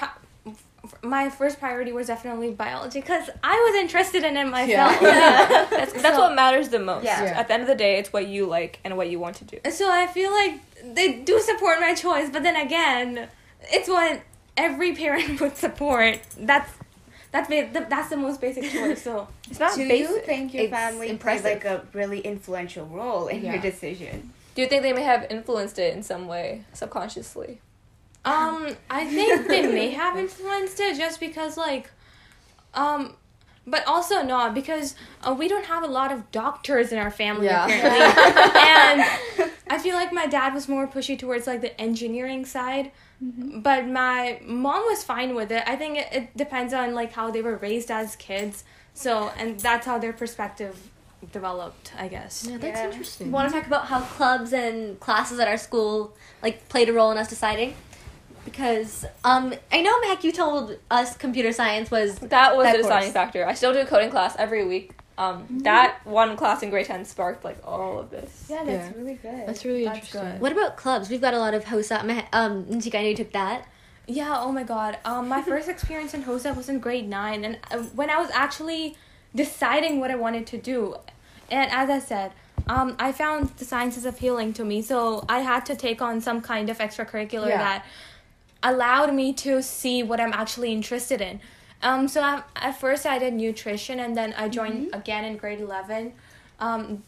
my 1.04 1.30
first 1.30 1.60
priority 1.60 1.92
was 1.92 2.08
definitely 2.08 2.52
biology 2.52 3.02
because 3.02 3.30
I 3.44 3.56
was 3.72 3.82
interested 3.82 4.24
in 4.24 4.38
it 4.38 4.46
myself. 4.46 4.98
That's, 5.02 5.92
that's 6.02 6.18
what 6.18 6.34
matters 6.34 6.70
the 6.70 6.80
most. 6.80 7.04
Yeah. 7.04 7.34
At 7.36 7.48
the 7.50 7.54
end 7.56 7.64
of 7.64 7.68
the 7.68 7.76
day, 7.76 7.98
it's 8.00 8.14
what 8.14 8.28
you 8.28 8.46
like 8.46 8.80
and 8.86 8.96
what 8.96 9.10
you 9.10 9.20
want 9.20 9.36
to 9.38 9.44
do. 9.46 9.60
So 9.72 9.92
I 9.92 10.08
feel 10.08 10.32
like 10.32 10.62
they 10.96 11.20
do 11.24 11.40
support 11.42 11.80
my 11.82 11.94
choice, 11.94 12.30
but 12.30 12.44
then 12.44 12.56
again, 12.56 13.28
it's 13.64 13.90
what 13.90 14.22
every 14.56 14.96
parent 14.96 15.42
would 15.42 15.58
support. 15.58 16.20
That's 16.40 16.72
that's 17.32 17.50
ba- 17.50 17.86
that's 17.90 18.10
the 18.10 18.18
most 18.18 18.40
basic 18.40 18.72
choice. 18.72 19.02
So 19.02 19.28
It's 19.50 19.60
not 19.60 19.76
Do 19.76 19.84
you 19.84 20.22
think 20.22 20.54
your 20.54 20.64
It's 20.66 20.72
family 20.72 21.10
impressive. 21.10 21.44
played 21.44 21.54
like 21.56 21.66
a 21.66 21.86
really 21.94 22.20
influential 22.22 22.86
role 22.86 23.28
in 23.28 23.44
Yeah. 23.44 23.54
your 23.54 23.62
decision? 23.62 24.32
Do 24.56 24.62
you 24.62 24.68
think 24.70 24.84
they 24.84 24.94
may 24.94 25.04
have 25.04 25.28
influenced 25.30 25.78
it 25.80 25.94
in 25.96 26.02
some 26.02 26.28
way 26.28 26.64
subconsciously? 26.74 27.60
Um, 28.28 28.76
I 28.90 29.06
think 29.06 29.48
they 29.48 29.66
may 29.68 29.92
have 29.92 30.18
influenced 30.18 30.80
it 30.80 30.98
just 30.98 31.20
because 31.20 31.58
like, 31.58 31.90
um. 32.74 33.16
But 33.70 33.86
also 33.86 34.22
not 34.24 34.54
because 34.54 34.96
uh, 35.28 35.36
we 35.38 35.50
don't 35.50 35.66
have 35.66 35.84
a 35.84 35.88
lot 35.88 36.14
of 36.14 36.32
doctors 36.32 36.94
in 36.94 36.98
our 37.00 37.12
family 37.12 37.48
Yeah. 37.48 37.66
apparently, 37.66 38.32
and 38.62 39.52
I 39.70 39.78
feel 39.78 39.96
like 39.96 40.14
my 40.14 40.26
dad 40.26 40.54
was 40.54 40.70
more 40.70 40.88
pushy 40.88 41.20
towards 41.20 41.48
like 41.48 41.60
the 41.60 41.78
engineering 41.82 42.46
side, 42.46 42.92
but 43.20 43.86
my 43.86 44.40
mom 44.46 44.84
was 44.86 45.04
fine 45.04 45.36
with 45.36 45.52
it. 45.52 45.64
I 45.68 45.76
think 45.76 45.98
it, 45.98 46.08
it 46.14 46.38
depends 46.38 46.74
on 46.74 46.94
like 46.94 47.12
how 47.12 47.30
they 47.30 47.42
were 47.42 47.58
raised 47.58 47.92
as 47.92 48.16
kids. 48.16 48.64
So 48.94 49.34
and 49.38 49.60
that's 49.60 49.86
how 49.86 49.98
their 49.98 50.14
perspective 50.14 50.90
developed, 51.34 51.92
I 52.00 52.08
guess. 52.08 52.48
Yeah, 52.50 52.56
that's 52.60 52.80
Yeah. 52.80 52.90
interesting. 52.90 53.34
Want 53.34 53.50
to 53.50 53.54
talk 53.54 53.68
about 53.68 53.88
how 53.88 54.00
clubs 54.00 54.54
and 54.54 54.98
classes 55.02 55.40
at 55.42 55.50
our 55.50 55.58
school 55.58 56.16
like 56.42 56.70
played 56.70 56.88
a 56.88 56.94
role 56.94 57.12
in 57.12 57.18
us 57.18 57.28
deciding? 57.28 57.76
Because 58.48 59.04
um, 59.26 59.54
I 59.74 59.82
know 59.82 60.00
Mac, 60.00 60.24
you 60.24 60.32
told 60.32 60.78
us 60.90 61.18
computer 61.18 61.52
science 61.52 61.92
was 61.92 62.16
That 62.20 62.56
was 62.56 62.64
That 62.64 62.78
the 62.78 62.84
deciding 62.84 63.12
factor. 63.12 63.46
I 63.46 63.54
still 63.54 63.74
do 63.74 63.84
coding 63.84 64.10
class 64.10 64.38
every 64.40 64.66
week. 64.66 64.94
Um, 65.18 65.46
That 65.64 66.00
one 66.06 66.38
class 66.38 66.64
in 66.64 66.70
grade 66.70 66.86
10 66.86 67.04
sparked 67.04 67.44
like 67.44 67.58
all 67.68 68.00
of 68.00 68.10
this. 68.10 68.46
Yeah, 68.50 68.64
that's 68.64 68.96
really 68.96 69.16
good. 69.16 69.46
That's 69.46 69.66
really 69.66 69.84
That's 69.84 69.98
interesting. 69.98 70.32
good. 70.32 70.40
What 70.42 70.54
about 70.54 70.78
clubs? 70.78 71.10
We've 71.10 71.20
got 71.20 71.34
a 71.34 71.40
lot 71.40 71.56
of 71.56 71.66
HOSA. 71.66 72.06
Ma- 72.06 72.22
Um, 72.32 72.64
Nithika, 72.68 72.96
I 72.96 73.02
know 73.02 73.10
you 73.10 73.16
took 73.18 73.34
that. 73.34 73.68
Yeah, 74.08 74.38
oh 74.40 74.54
my 74.54 74.64
god. 74.64 74.98
Um, 75.04 75.28
my 75.28 75.42
first 75.42 75.68
experience 75.68 76.14
in 76.14 76.24
HOSA 76.24 76.56
was 76.56 76.70
in 76.70 76.80
grade 76.80 77.10
9, 77.10 77.44
and 77.44 77.60
uh, 77.70 77.80
when 78.00 78.10
I 78.10 78.18
was 78.18 78.30
actually 78.34 78.96
deciding 79.36 80.00
what 80.00 80.10
I 80.10 80.16
wanted 80.16 80.48
to 80.48 80.58
do. 80.58 80.96
And 81.52 81.70
as 81.70 81.90
I 81.90 82.00
said, 82.00 82.32
um, 82.68 82.96
I 82.98 83.12
found 83.12 83.50
the 83.58 83.66
sciences 83.66 84.06
appealing 84.06 84.54
to 84.54 84.64
me, 84.64 84.82
so 84.82 85.26
I 85.28 85.40
had 85.40 85.66
to 85.66 85.76
take 85.76 86.02
on 86.02 86.22
some 86.22 86.40
kind 86.42 86.70
of 86.70 86.78
extracurricular 86.78 87.50
Yeah. 87.50 87.58
that 87.58 87.86
allowed 88.64 89.14
me 89.14 89.34
to 89.34 89.62
see 89.62 90.04
what 90.04 90.20
I'm 90.20 90.34
actually 90.34 90.72
interested 90.72 91.22
in. 91.22 91.40
Um, 91.84 92.08
so 92.08 92.22
I, 92.22 92.44
at 92.56 92.80
first 92.80 93.06
I 93.06 93.20
did 93.20 93.34
nutrition, 93.34 94.00
and 94.00 94.18
then 94.18 94.34
I 94.38 94.50
joined 94.50 94.90
again 94.94 95.24
in 95.26 95.38
grade 95.38 95.60
11 95.62 96.14
um, 96.60 97.04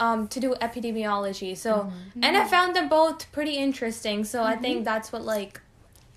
um, 0.00 0.28
to 0.28 0.40
do 0.40 0.54
epidemiology. 0.60 1.56
So, 1.56 1.92
and 2.22 2.36
I 2.36 2.44
found 2.46 2.74
them 2.74 2.88
both 2.88 3.30
pretty 3.32 3.56
interesting, 3.56 4.24
so 4.24 4.42
I 4.42 4.56
think 4.56 4.84
that's 4.84 5.12
what, 5.12 5.22
like, 5.24 5.60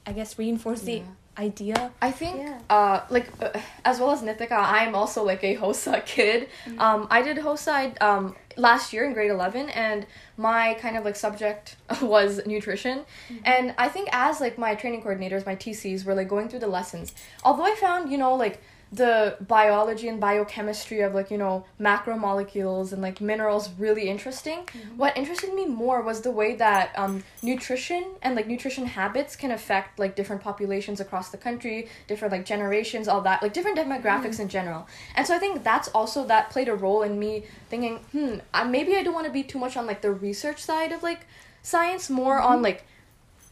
I 0.05 0.13
guess 0.13 0.39
reinforced 0.39 0.85
the 0.85 1.01
idea. 1.37 1.91
I 2.01 2.11
think, 2.11 2.37
Yeah. 2.37 2.59
uh, 2.69 3.01
like, 3.09 3.27
uh, 3.41 3.59
as 3.85 3.99
well 3.99 4.11
as 4.11 4.21
Nithika, 4.21 4.53
I'm 4.57 4.95
also 4.95 5.23
like 5.23 5.43
a 5.43 5.55
HOSA 5.55 6.05
kid. 6.05 6.47
Um, 6.79 7.07
I 7.11 7.21
did 7.21 7.37
HOSA 7.37 7.93
um, 8.01 8.35
last 8.57 8.91
year 8.91 9.05
in 9.05 9.13
grade 9.13 9.31
11, 9.31 9.69
and 9.69 10.05
my 10.35 10.73
kind 10.75 10.97
of 10.97 11.05
like 11.05 11.15
subject 11.15 11.77
was 12.01 12.41
nutrition. 12.45 12.99
Mm-hmm. 13.29 13.37
And 13.45 13.75
I 13.77 13.87
think 13.87 14.09
as 14.11 14.41
like 14.41 14.57
my 14.57 14.75
training 14.75 15.03
coordinators, 15.03 15.45
my 15.45 15.55
TCs 15.55 16.05
were 16.05 16.15
like 16.15 16.27
going 16.27 16.49
through 16.49 16.59
the 16.59 16.67
lessons, 16.67 17.13
although 17.43 17.65
I 17.65 17.75
found, 17.75 18.11
you 18.11 18.17
know, 18.17 18.35
like, 18.35 18.61
the 18.91 19.35
biology 19.41 20.07
and 20.07 20.19
biochemistry 20.19 21.01
of 21.01 21.13
like 21.13 21.29
you 21.29 21.37
know 21.37 21.65
macromolecules 21.79 22.93
and 22.93 23.01
like 23.01 23.19
minerals 23.21 23.69
really 23.77 24.09
interesting. 24.09 24.67
What 24.95 25.17
interested 25.17 25.53
me 25.53 25.65
more 25.65 26.01
was 26.01 26.21
the 26.21 26.31
way 26.31 26.55
that 26.55 26.91
um, 26.97 27.23
nutrition 27.41 28.03
and 28.21 28.35
like 28.35 28.47
nutrition 28.47 28.85
habits 28.85 29.35
can 29.35 29.51
affect 29.51 29.99
like 29.99 30.15
different 30.15 30.41
populations 30.41 30.99
across 30.99 31.29
the 31.29 31.37
country 31.37 31.89
different 32.07 32.31
like 32.31 32.45
generations 32.45 33.07
all 33.07 33.21
that 33.21 33.41
like 33.41 33.53
different 33.53 33.77
demographics 33.77 34.39
in 34.39 34.47
general. 34.49 34.87
And 35.15 35.25
so 35.27 35.35
i 35.35 35.39
think 35.39 35.63
that's 35.63 35.87
also 35.89 36.25
that 36.25 36.49
played 36.49 36.69
a 36.69 36.75
role 36.75 37.03
in 37.03 37.19
me 37.19 37.43
thinking 37.69 37.97
hmm 38.11 38.35
I, 38.53 38.63
maybe 38.63 38.95
i 38.95 39.03
don't 39.03 39.13
want 39.13 39.25
to 39.25 39.31
be 39.31 39.43
too 39.43 39.59
much 39.59 39.77
on 39.77 39.85
like 39.85 40.01
the 40.01 40.11
research 40.11 40.61
side 40.61 40.91
of 40.91 41.03
like 41.03 41.25
science 41.61 42.09
more 42.09 42.39
on 42.39 42.61
like 42.61 42.85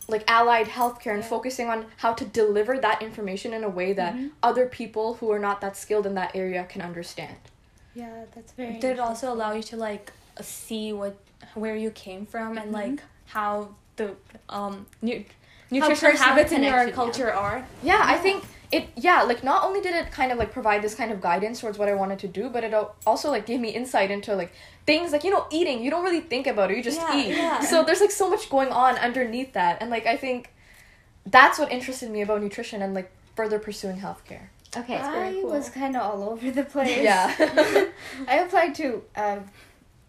like 0.07 0.23
allied 0.29 0.67
healthcare 0.67 1.13
and 1.13 1.23
focusing 1.23 1.67
on 1.67 1.85
how 1.97 2.13
to 2.13 2.25
deliver 2.25 2.77
that 2.77 3.01
information 3.01 3.53
in 3.53 3.63
a 3.63 3.69
way 3.69 3.93
that 3.93 4.15
other 4.43 4.67
people 4.67 5.15
who 5.15 5.31
are 5.31 5.39
not 5.39 5.61
that 5.61 5.75
skilled 5.75 6.05
in 6.05 6.15
that 6.15 6.35
area 6.35 6.63
can 6.65 6.81
understand. 6.81 7.35
Yeah, 7.95 8.25
that's 8.33 8.51
very. 8.51 8.79
Did 8.79 8.91
it 8.91 8.99
also 8.99 9.33
allow 9.33 9.53
you 9.53 9.63
to 9.63 9.77
like 9.77 10.11
see 10.41 10.93
what 10.93 11.17
where 11.53 11.75
you 11.75 11.91
came 11.91 12.25
from 12.25 12.57
and 12.57 12.71
like 12.71 13.01
how 13.27 13.69
the 13.95 14.15
um 14.49 14.85
nu- 15.01 15.23
nutrition 15.71 16.15
habits 16.15 16.51
in 16.51 16.61
your 16.61 16.71
connection, 16.71 16.89
yeah. 16.89 16.95
culture 16.95 17.33
are? 17.33 17.67
Yeah, 17.81 18.01
I 18.03 18.17
think 18.17 18.43
it 18.75 18.89
yeah, 19.07 19.21
like 19.23 19.43
not 19.43 19.63
only 19.67 19.81
did 19.81 19.95
it 19.95 20.11
kind 20.11 20.31
of 20.31 20.37
like 20.37 20.51
provide 20.51 20.81
this 20.81 20.95
kind 20.95 21.11
of 21.11 21.21
guidance 21.21 21.59
towards 21.61 21.77
what 21.77 21.87
I 21.89 21.95
wanted 21.95 22.19
to 22.19 22.27
do, 22.27 22.49
but 22.49 22.63
it 22.63 22.73
also 23.05 23.29
like 23.35 23.45
gave 23.45 23.59
me 23.59 23.69
insight 23.69 24.09
into 24.11 24.35
like 24.35 24.51
things 24.85 25.11
like 25.13 25.23
you 25.23 25.31
know 25.31 25.45
eating, 25.51 25.83
you 25.83 25.89
don't 25.91 26.03
really 26.03 26.21
think 26.21 26.45
about 26.47 26.71
it, 26.71 26.77
you 26.77 26.83
just 26.83 26.99
Yeah, 27.01 27.17
eat. 27.17 27.29
yeah. 27.35 27.59
So 27.61 27.83
there's 27.83 28.01
like 28.01 28.11
so 28.11 28.29
much 28.29 28.49
going 28.49 28.69
on 28.69 28.97
underneath 28.97 29.53
that 29.53 29.81
and 29.81 29.89
like 29.89 30.05
I 30.05 30.17
think 30.17 30.51
that's 31.25 31.57
what 31.59 31.71
interested 31.71 32.09
me 32.11 32.21
about 32.21 32.41
nutrition 32.41 32.81
and 32.81 32.93
like 32.93 33.11
further 33.35 33.59
pursuing 33.59 33.97
healthcare. 33.99 34.47
Okay. 34.77 34.97
I 34.97 35.41
was 35.43 35.69
kind 35.69 35.95
of 35.95 36.01
all 36.01 36.29
over 36.29 36.51
the 36.51 36.63
place. 36.63 36.97
Yeah. 37.01 37.33
I 38.27 38.39
applied 38.39 38.75
to, 38.75 39.03
um, 39.15 39.45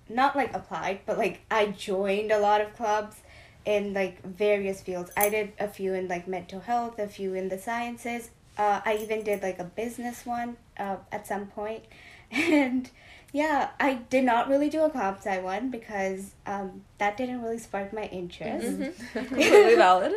not 0.08 0.34
like 0.36 0.54
applied, 0.54 1.00
but 1.06 1.18
like 1.18 1.40
I 1.50 1.66
joined 1.68 2.32
a 2.32 2.38
lot 2.38 2.60
of 2.60 2.74
clubs 2.76 3.16
in 3.64 3.92
like 3.94 4.22
various 4.24 4.80
fields. 4.80 5.10
I 5.16 5.28
did 5.28 5.52
a 5.58 5.68
few 5.68 5.94
in 5.94 6.08
like 6.08 6.26
mental 6.28 6.60
health, 6.60 6.98
a 6.98 7.08
few 7.08 7.34
in 7.34 7.48
the 7.48 7.58
sciences. 7.58 8.30
Uh, 8.56 8.80
I 8.84 8.98
even 9.02 9.22
did 9.22 9.42
like 9.42 9.58
a 9.58 9.64
business 9.64 10.24
one 10.24 10.56
uh, 10.78 10.96
at 11.12 11.26
some 11.26 11.46
point. 11.46 11.84
And 12.32 12.90
yeah, 13.32 13.68
I 13.78 13.94
did 13.94 14.24
not 14.24 14.48
really 14.48 14.68
do 14.68 14.82
a 14.82 14.90
comp 14.90 15.18
sci 15.18 15.38
one 15.40 15.70
because 15.70 16.32
um, 16.46 16.82
that 16.98 17.16
didn't 17.16 17.42
really 17.42 17.58
spark 17.58 17.92
my 17.92 18.04
interest. 18.04 18.66
Completely 19.12 19.74
valid. 19.76 20.14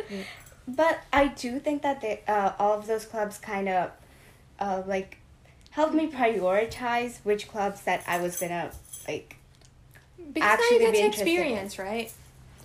But 0.66 1.00
I 1.12 1.28
do 1.28 1.58
think 1.60 1.82
that 1.82 2.00
they, 2.00 2.22
uh, 2.26 2.52
all 2.58 2.78
of 2.78 2.86
those 2.86 3.04
clubs 3.04 3.38
kind 3.38 3.68
of 3.68 3.90
uh, 4.58 4.82
like 4.86 5.18
helped 5.70 5.94
me 5.94 6.10
prioritize 6.10 7.18
which 7.22 7.48
clubs 7.48 7.82
that 7.82 8.02
I 8.06 8.20
was 8.20 8.36
gonna 8.38 8.72
like. 9.06 9.36
Because 10.32 10.50
Actually 10.50 10.78
now 10.78 10.86
you 10.86 10.92
be 10.92 10.92
get 10.92 10.92
to 10.92 11.04
interested 11.04 11.28
in. 11.28 11.36
experience, 11.36 11.78
right? 11.78 12.12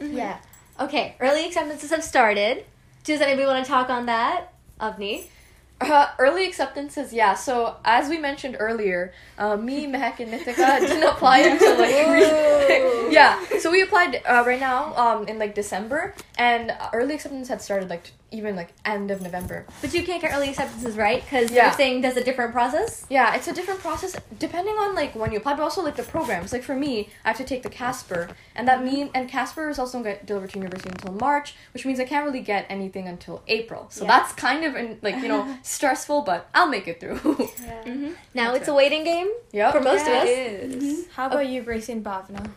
Yeah. 0.01 0.37
Okay. 0.79 1.15
Early 1.19 1.45
acceptances 1.45 1.89
have 1.91 2.03
started. 2.03 2.65
Does 3.03 3.21
anybody 3.21 3.45
want 3.45 3.63
to 3.65 3.71
talk 3.71 3.89
on 3.89 4.07
that? 4.07 4.53
Avni? 4.79 5.25
Uh, 5.89 6.09
early 6.19 6.45
acceptances, 6.47 7.13
yeah. 7.13 7.33
So 7.33 7.77
as 7.85 8.09
we 8.09 8.17
mentioned 8.17 8.57
earlier, 8.59 9.13
uh, 9.37 9.55
me, 9.57 9.87
Mehak, 9.91 10.19
and 10.19 10.31
Nithika 10.31 10.79
didn't 10.79 11.03
apply 11.03 11.39
until 11.39 11.77
like 11.77 11.91
yeah. 13.11 13.39
So 13.59 13.71
we 13.71 13.81
applied 13.81 14.21
uh, 14.25 14.43
right 14.45 14.59
now 14.59 14.95
um, 14.95 15.27
in 15.27 15.39
like 15.39 15.55
December, 15.55 16.13
and 16.37 16.71
early 16.93 17.15
acceptance 17.15 17.47
had 17.47 17.61
started 17.61 17.89
like 17.89 18.11
even 18.31 18.55
like 18.55 18.69
end 18.83 19.11
of 19.11 19.21
November. 19.21 19.65
But 19.81 19.93
you 19.93 20.03
can't 20.03 20.21
get 20.21 20.33
early 20.33 20.49
acceptances, 20.49 20.95
right? 20.97 21.21
Because 21.23 21.51
Yeah. 21.51 21.65
you're 21.65 21.73
saying 21.73 22.01
there's 22.01 22.17
a 22.17 22.23
different 22.23 22.51
process. 22.51 23.05
Yeah, 23.09 23.35
it's 23.35 23.47
a 23.47 23.53
different 23.53 23.79
process 23.79 24.15
depending 24.39 24.75
on 24.75 24.95
like 24.95 25.15
when 25.15 25.31
you 25.31 25.37
apply, 25.37 25.53
but 25.53 25.63
also 25.63 25.81
like 25.81 25.95
the 25.95 26.03
programs. 26.03 26.51
Like 26.51 26.63
for 26.63 26.75
me, 26.75 27.09
I 27.23 27.29
have 27.29 27.37
to 27.37 27.43
take 27.45 27.63
the 27.63 27.69
Casper, 27.69 28.29
and 28.55 28.67
that 28.67 28.83
mean 28.83 29.09
and 29.13 29.29
Casper 29.29 29.69
is 29.69 29.79
also 29.79 30.01
going 30.03 30.17
to 30.17 30.25
deliver 30.25 30.47
to 30.47 30.57
university 30.57 30.89
until 30.89 31.13
March, 31.13 31.55
which 31.73 31.85
means 31.85 31.99
I 31.99 32.05
can't 32.05 32.25
really 32.25 32.41
get 32.41 32.65
anything 32.69 33.07
until 33.07 33.41
April. 33.47 33.87
So 33.89 34.03
Yeah. 34.05 34.17
that's 34.17 34.33
kind 34.33 34.65
of 34.65 34.75
in, 34.75 34.97
like 35.01 35.15
you 35.21 35.27
know 35.27 35.57
stressful, 35.63 36.23
but 36.23 36.49
I'll 36.53 36.67
make 36.67 36.87
it 36.87 36.99
through. 36.99 37.49
Yeah. 37.63 38.09
Now 38.33 38.47
That's 38.51 38.61
it's 38.61 38.67
a 38.67 38.73
waiting 38.73 39.03
game 39.05 39.29
yep. 39.53 39.71
for 39.71 39.79
most 39.81 40.05
Yeah. 40.05 40.11
of 40.17 40.23
us. 40.23 40.29
It 40.29 40.83
is. 40.83 41.07
How 41.15 41.27
about 41.27 41.47
you, 41.47 41.61
Gracie 41.61 41.93
and 41.93 42.03
Bhavna? 42.03 42.49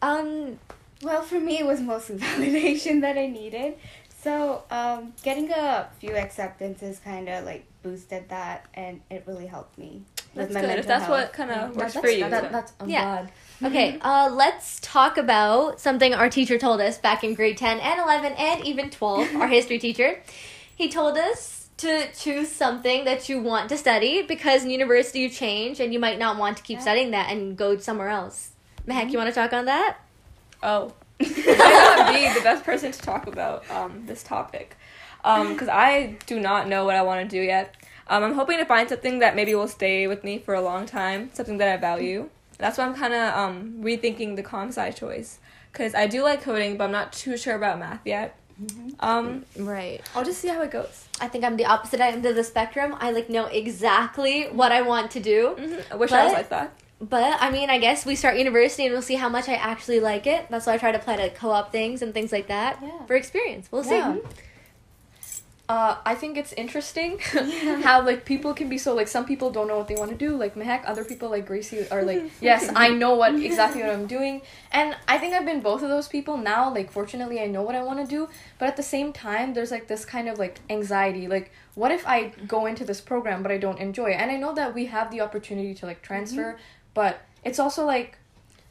Um, 0.00 0.58
Well, 1.02 1.22
for 1.22 1.38
me, 1.40 1.58
it 1.58 1.66
was 1.66 1.80
mostly 1.80 2.16
validation 2.18 3.00
that 3.02 3.18
I 3.18 3.26
needed. 3.26 3.74
So, 4.24 4.62
um, 4.70 5.12
getting 5.22 5.50
a 5.52 5.86
few 6.00 6.16
acceptances 6.16 6.98
kind 6.98 7.28
of 7.28 7.44
like 7.44 7.66
boosted 7.82 8.30
that, 8.30 8.64
and 8.72 9.02
it 9.10 9.22
really 9.26 9.44
helped 9.46 9.76
me. 9.76 10.00
with 10.34 10.48
That's 10.50 10.54
my 10.54 10.60
good. 10.62 10.78
If 10.78 10.86
that's 10.86 11.04
health. 11.04 11.18
what 11.20 11.32
kind 11.34 11.50
of 11.50 11.76
works 11.76 11.92
That's, 11.92 12.06
for 12.06 12.10
you. 12.10 12.28
that- 12.30 12.50
that's 12.50 12.72
I'm 12.80 12.88
Yeah. 12.88 13.26
glad. 13.60 13.70
okay, 13.70 13.98
uh, 14.00 14.30
let's 14.32 14.80
talk 14.80 15.18
about 15.18 15.78
something 15.78 16.14
our 16.14 16.30
teacher 16.30 16.56
told 16.58 16.80
us 16.80 16.96
back 16.96 17.22
in 17.22 17.34
grade 17.34 17.58
10 17.58 17.78
and 17.80 18.00
11 18.00 18.32
and 18.32 18.64
even 18.64 18.88
12, 18.88 19.36
our 19.36 19.46
history 19.58 19.78
teacher. 19.78 20.22
He 20.74 20.88
told 20.88 21.18
us 21.18 21.68
to 21.76 22.06
choose 22.18 22.50
something 22.50 23.04
that 23.04 23.28
you 23.28 23.40
want 23.42 23.68
to 23.68 23.76
study 23.76 24.22
because 24.22 24.64
in 24.64 24.70
university 24.70 25.20
you 25.20 25.28
change 25.28 25.80
and 25.80 25.92
you 25.92 25.98
might 26.00 26.18
not 26.18 26.38
want 26.38 26.56
to 26.56 26.62
keep 26.62 26.80
studying 26.80 27.10
that 27.10 27.30
and 27.30 27.56
go 27.58 27.76
somewhere 27.76 28.08
else. 28.08 28.52
Mehek, 28.88 29.10
you 29.12 29.18
want 29.18 29.28
to 29.28 29.34
talk 29.34 29.52
on 29.52 29.66
that? 29.66 29.98
Oh, 30.62 30.68
I 30.72 30.80
might 30.80 30.88
not 30.88 31.03
be 31.18 31.26
the 32.34 32.40
best 32.42 32.64
person 32.64 32.92
to 32.92 32.98
talk 32.98 33.26
about 33.26 33.68
um, 33.70 34.04
this 34.06 34.22
topic 34.22 34.76
because 35.22 35.68
I 35.68 36.16
do 36.26 36.38
not 36.38 36.68
know 36.68 36.84
what 36.84 36.96
I 36.96 37.02
want 37.02 37.28
to 37.28 37.36
do 37.36 37.42
yet. 37.42 37.74
Um, 38.08 38.22
I'm 38.22 38.34
hoping 38.34 38.58
to 38.58 38.66
find 38.66 38.88
something 38.88 39.20
that 39.20 39.34
maybe 39.34 39.54
will 39.54 39.68
stay 39.68 40.06
with 40.06 40.22
me 40.24 40.38
for 40.38 40.54
a 40.54 40.60
long 40.60 40.84
time, 40.84 41.30
something 41.32 41.56
that 41.58 41.68
I 41.68 41.76
value. 41.78 42.28
That's 42.58 42.76
why 42.76 42.84
I'm 42.84 42.94
kind 42.94 43.14
of 43.14 43.34
um, 43.34 43.74
rethinking 43.80 44.36
the 44.36 44.42
com 44.42 44.68
sci 44.68 44.90
choice 44.90 45.38
because 45.72 45.94
I 45.94 46.06
do 46.06 46.22
like 46.22 46.42
coding, 46.42 46.76
but 46.76 46.84
I'm 46.84 46.92
not 46.92 47.12
too 47.12 47.36
sure 47.36 47.56
about 47.56 47.78
math 47.78 48.00
yet. 48.04 48.36
Um, 49.00 49.44
Right. 49.58 50.00
I'll 50.14 50.24
just 50.24 50.40
see 50.40 50.48
how 50.48 50.62
it 50.62 50.70
goes. 50.70 51.08
I 51.20 51.26
think 51.26 51.44
I'm 51.44 51.56
the 51.56 51.64
opposite 51.64 52.00
end 52.00 52.24
of 52.24 52.36
the 52.36 52.44
spectrum. 52.44 52.94
I 53.00 53.10
like 53.10 53.28
know 53.28 53.46
exactly 53.46 54.44
what 54.44 54.70
I 54.70 54.82
want 54.82 55.10
to 55.12 55.20
do. 55.20 55.56
I 55.90 55.96
wish 55.96 56.12
I 56.12 56.24
was 56.24 56.32
like 56.32 56.50
that. 56.50 56.72
But 57.10 57.36
I 57.40 57.50
mean, 57.50 57.68
I 57.70 57.78
guess 57.78 58.06
we 58.06 58.14
start 58.14 58.38
university 58.38 58.84
and 58.86 58.92
we'll 58.92 59.02
see 59.02 59.16
how 59.16 59.28
much 59.28 59.48
I 59.48 59.54
actually 59.54 60.00
like 60.00 60.26
it. 60.26 60.46
That's 60.50 60.66
why 60.66 60.74
I 60.74 60.78
try 60.78 60.92
to 60.92 60.98
apply 60.98 61.16
to 61.16 61.28
co-op 61.30 61.70
things 61.70 62.02
and 62.02 62.14
things 62.14 62.32
like 62.32 62.46
that 62.48 62.78
Yeah. 62.82 63.04
for 63.06 63.14
experience. 63.14 63.68
We'll 63.70 63.84
see. 63.84 63.96
Yeah. 63.96 64.16
Uh, 65.66 65.96
I 66.04 66.14
think 66.14 66.36
it's 66.36 66.52
interesting 66.52 67.18
how 67.82 68.02
like 68.04 68.26
people 68.26 68.52
can 68.52 68.68
be 68.68 68.76
so 68.76 68.94
like 68.94 69.08
some 69.08 69.24
people 69.24 69.50
don't 69.50 69.66
know 69.66 69.78
what 69.78 69.88
they 69.88 69.94
want 69.94 70.10
to 70.10 70.16
do 70.16 70.36
like 70.36 70.54
Mehek 70.56 70.82
other 70.84 71.04
people 71.06 71.30
like 71.30 71.46
Gracie 71.46 71.88
are 71.88 72.02
like 72.02 72.22
yes 72.42 72.70
I 72.76 72.90
know 72.90 73.14
what 73.14 73.34
exactly 73.50 73.80
what 73.80 73.88
I'm 73.88 74.06
doing 74.06 74.42
and 74.72 74.94
I 75.08 75.16
think 75.16 75.32
I've 75.32 75.46
been 75.46 75.62
both 75.62 75.82
of 75.82 75.88
those 75.88 76.06
people 76.06 76.36
now 76.36 76.70
like 76.70 76.92
fortunately 76.92 77.40
I 77.40 77.46
know 77.46 77.62
what 77.62 77.74
I 77.74 77.82
want 77.82 77.98
to 77.98 78.06
do 78.06 78.28
but 78.58 78.68
at 78.68 78.76
the 78.76 78.82
same 78.82 79.10
time 79.14 79.54
there's 79.54 79.70
like 79.70 79.86
this 79.88 80.04
kind 80.04 80.28
of 80.28 80.38
like 80.38 80.60
anxiety 80.68 81.28
like 81.28 81.50
what 81.74 81.90
if 81.90 82.06
I 82.06 82.34
go 82.46 82.66
into 82.66 82.84
this 82.84 83.00
program 83.00 83.42
but 83.42 83.50
I 83.50 83.56
don't 83.56 83.78
enjoy 83.78 84.10
it 84.10 84.20
and 84.20 84.30
I 84.30 84.36
know 84.36 84.54
that 84.54 84.74
we 84.74 84.84
have 84.84 85.10
the 85.10 85.22
opportunity 85.22 85.72
to 85.76 85.86
like 85.86 86.02
transfer 86.02 86.58
but 86.94 87.20
it's 87.44 87.58
also 87.58 87.84
like 87.84 88.16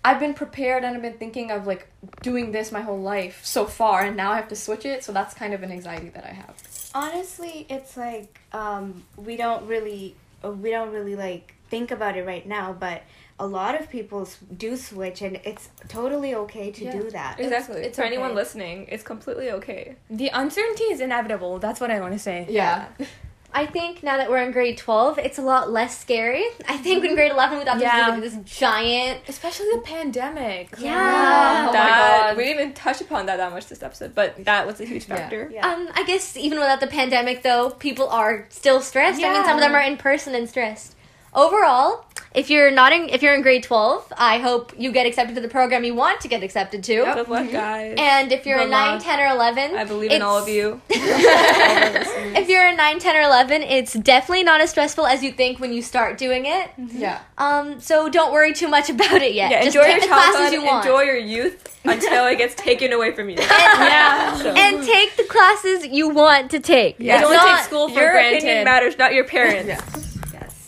I've 0.06 0.20
been 0.20 0.34
prepared 0.34 0.84
and 0.84 0.96
I've 0.96 1.02
been 1.02 1.18
thinking 1.18 1.52
of 1.52 1.66
like 1.68 1.88
doing 2.22 2.52
this 2.52 2.72
my 2.72 2.82
whole 2.82 3.02
life 3.02 3.40
so 3.46 3.66
far 3.66 4.02
and 4.04 4.18
now 4.18 4.32
I 4.32 4.36
have 4.38 4.50
to 4.50 4.56
switch 4.56 4.86
it 4.86 5.04
so 5.04 5.12
that's 5.14 5.34
kind 5.34 5.54
of 5.54 5.64
an 5.64 5.72
anxiety 5.72 6.10
that 6.10 6.26
I 6.26 6.34
have 6.34 6.56
Honestly, 6.96 7.66
it's 7.70 7.98
like 7.98 8.40
um, 8.52 9.04
we 9.18 9.36
don't 9.36 9.66
really 9.68 10.16
uh, 10.46 10.52
we 10.52 10.70
don't 10.70 10.92
really 10.92 11.16
like 11.16 11.56
think 11.70 11.90
about 11.90 12.16
it 12.16 12.24
right 12.26 12.46
now, 12.46 12.72
but 12.72 13.02
a 13.40 13.48
lot 13.48 13.74
of 13.80 13.90
people 13.90 14.30
do 14.58 14.78
switch, 14.78 15.24
and 15.24 15.40
it's 15.44 15.70
totally 15.88 16.36
okay 16.36 16.72
to 16.72 16.86
Yeah. 16.86 16.92
do 16.92 17.10
that. 17.10 17.40
Exactly. 17.40 17.82
it's 17.82 17.98
For 17.98 18.04
anyone 18.04 18.36
listening, 18.36 18.86
it's 18.90 19.02
completely 19.02 19.50
okay. 19.50 19.96
The 20.12 20.30
uncertainty 20.30 20.84
is 20.84 21.02
inevitable. 21.02 21.58
That's 21.58 21.82
what 21.82 21.90
I 21.90 22.00
want 22.00 22.14
to 22.14 22.20
say. 22.20 22.46
Yeah. 22.48 22.86
I 23.56 23.66
think 23.68 24.02
now 24.04 24.18
that 24.18 24.30
we're 24.30 24.42
in 24.42 24.52
grade 24.52 24.78
12, 24.78 25.20
it's 25.20 25.38
a 25.38 25.42
lot 25.42 25.72
less 25.72 26.00
scary. 26.00 26.44
I 26.68 26.78
think 26.78 27.04
in 27.06 27.16
grade 27.16 27.32
11 27.32 27.60
we 27.60 27.66
thought 27.66 27.80
Yeah. 27.80 28.18
this 28.20 28.24
was 28.24 28.34
like 28.36 28.44
this 28.46 28.58
giant. 28.60 29.22
Especially 29.28 29.68
the 29.74 29.82
pandemic. 29.82 30.74
Yeah. 30.80 31.68
Oh 31.70 31.74
my 31.74 31.74
God. 31.74 32.38
We 32.38 32.44
didn't 32.46 32.60
even 32.62 32.74
touch 32.74 33.02
upon 33.02 33.28
that 33.28 33.38
that 33.38 33.52
much 33.52 33.68
this 33.68 33.84
episode, 33.84 34.16
but 34.16 34.44
that 34.46 34.66
was 34.66 34.82
a 34.82 34.86
huge 34.86 35.06
factor. 35.06 35.50
Yeah. 35.54 35.68
Um, 35.72 35.90
I 35.94 36.04
guess 36.04 36.36
even 36.36 36.58
without 36.60 36.80
the 36.80 36.88
pandemic, 36.88 37.44
though, 37.44 37.70
people 37.70 38.08
are 38.10 38.46
still 38.50 38.82
stressed. 38.82 39.22
I 39.24 39.32
mean, 39.34 39.44
some 39.46 39.56
of 39.58 39.62
them 39.62 39.74
are 39.76 39.82
in 39.82 39.98
person 39.98 40.34
and 40.36 40.50
stressed. 40.50 40.96
Overall, 41.36 42.06
if 42.34 42.50
you're 42.50 42.72
not 42.72 42.92
in, 42.94 43.10
if 43.10 43.22
you're 43.22 43.34
in 43.36 43.42
grade 43.42 43.64
12, 43.64 44.12
I 44.18 44.40
hope 44.40 44.74
you 44.78 44.92
get 44.92 45.06
accepted 45.06 45.36
to 45.36 45.42
the 45.42 45.48
program 45.48 45.84
you 45.84 45.94
want 45.96 46.22
to 46.22 46.28
get 46.28 46.42
accepted 46.44 46.84
to. 46.86 46.96
Good 47.14 47.28
luck, 47.30 47.52
guys. 47.52 47.96
And 47.98 48.32
if 48.32 48.46
you're 48.46 48.58
Good 48.58 48.66
in 48.66 48.72
9, 48.72 48.94
luck. 48.96 49.04
10, 49.04 49.20
or 49.20 49.28
11, 49.36 49.76
I 49.76 49.84
believe 49.86 50.12
in 50.12 50.22
all 50.22 50.38
of 50.38 50.48
it's- 50.48 50.54
you. 50.90 52.36
if 52.36 52.50
you're 52.50 52.68
in 52.68 52.76
9, 52.78 53.00
10, 53.00 53.16
or 53.16 53.22
11, 53.22 53.62
it's 53.64 53.94
definitely 53.94 54.44
not 54.44 54.62
as 54.62 54.70
stressful 54.72 55.06
as 55.06 55.24
you 55.24 55.32
think 55.32 55.60
when 55.60 55.74
you 55.74 55.82
start 55.82 56.18
doing 56.18 56.46
it. 56.46 56.70
Yeah. 56.78 57.20
Um, 57.38 57.80
so 57.80 58.10
don't 58.10 58.32
worry 58.34 58.54
too 58.54 58.68
much 58.68 58.90
about 58.90 59.22
it 59.22 59.34
yet. 59.34 59.52
Yeah, 59.52 59.64
Just 59.64 59.76
enjoy 59.76 59.84
take 59.86 59.94
your 59.94 60.02
the 60.02 60.08
classes 60.08 60.36
childhood, 60.36 60.54
you 60.54 60.66
want. 60.66 60.86
enjoy 60.86 61.02
your 61.02 61.18
youth 61.18 61.80
until 61.86 62.26
it 62.28 62.38
gets 62.38 62.56
taken 62.56 62.94
away 62.94 63.12
from 63.14 63.30
you. 63.30 63.38
Yeah. 63.84 64.36
So- 64.38 64.54
and 64.54 64.84
take 64.84 65.16
the 65.18 65.24
classes 65.26 65.86
you 65.88 66.10
want 66.10 66.52
to 66.52 66.60
take. 66.60 66.96
Yeah. 67.00 67.22
Don't 67.22 67.34
not- 67.34 67.58
take 67.58 67.66
school 67.66 67.90
for 67.90 68.00
your 68.00 68.12
granted. 68.12 68.38
opinion 68.40 68.64
matters, 68.66 68.98
not 68.98 69.14
your 69.14 69.26
parents. 69.26 69.68
yes. 69.68 70.03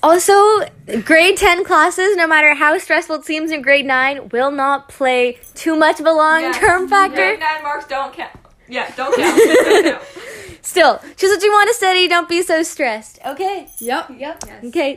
Also, 0.05 0.35
grade 1.03 1.35
10 1.35 1.63
classes, 1.63 2.15
no 2.15 2.27
matter 2.27 2.53
how 2.53 2.77
stressful 2.77 3.15
it 3.15 3.25
seems 3.25 3.49
in 3.49 3.63
grade 3.63 3.87
9, 3.87 4.29
will 4.29 4.51
not 4.51 4.87
play 4.87 5.39
too 5.55 5.75
much 5.75 5.99
of 5.99 6.05
a 6.05 6.11
long 6.11 6.53
term 6.53 6.87
factor. 6.87 7.15
Grade 7.15 7.39
nine 7.39 7.63
marks 7.63 7.87
don't 7.87 8.13
count. 8.13 8.31
Yeah, 8.69 8.87
don't 8.95 9.15
count. 9.19 9.35
Don't 9.35 9.83
count. 9.83 10.03
Still, 10.61 10.99
choose 11.17 11.31
what 11.31 11.41
you 11.41 11.51
want 11.51 11.69
to 11.69 11.73
study, 11.73 12.07
don't 12.07 12.29
be 12.29 12.43
so 12.43 12.61
stressed. 12.61 13.17
Okay. 13.25 13.67
Yep. 13.79 14.11
Yep. 14.15 14.43
Okay. 14.65 14.93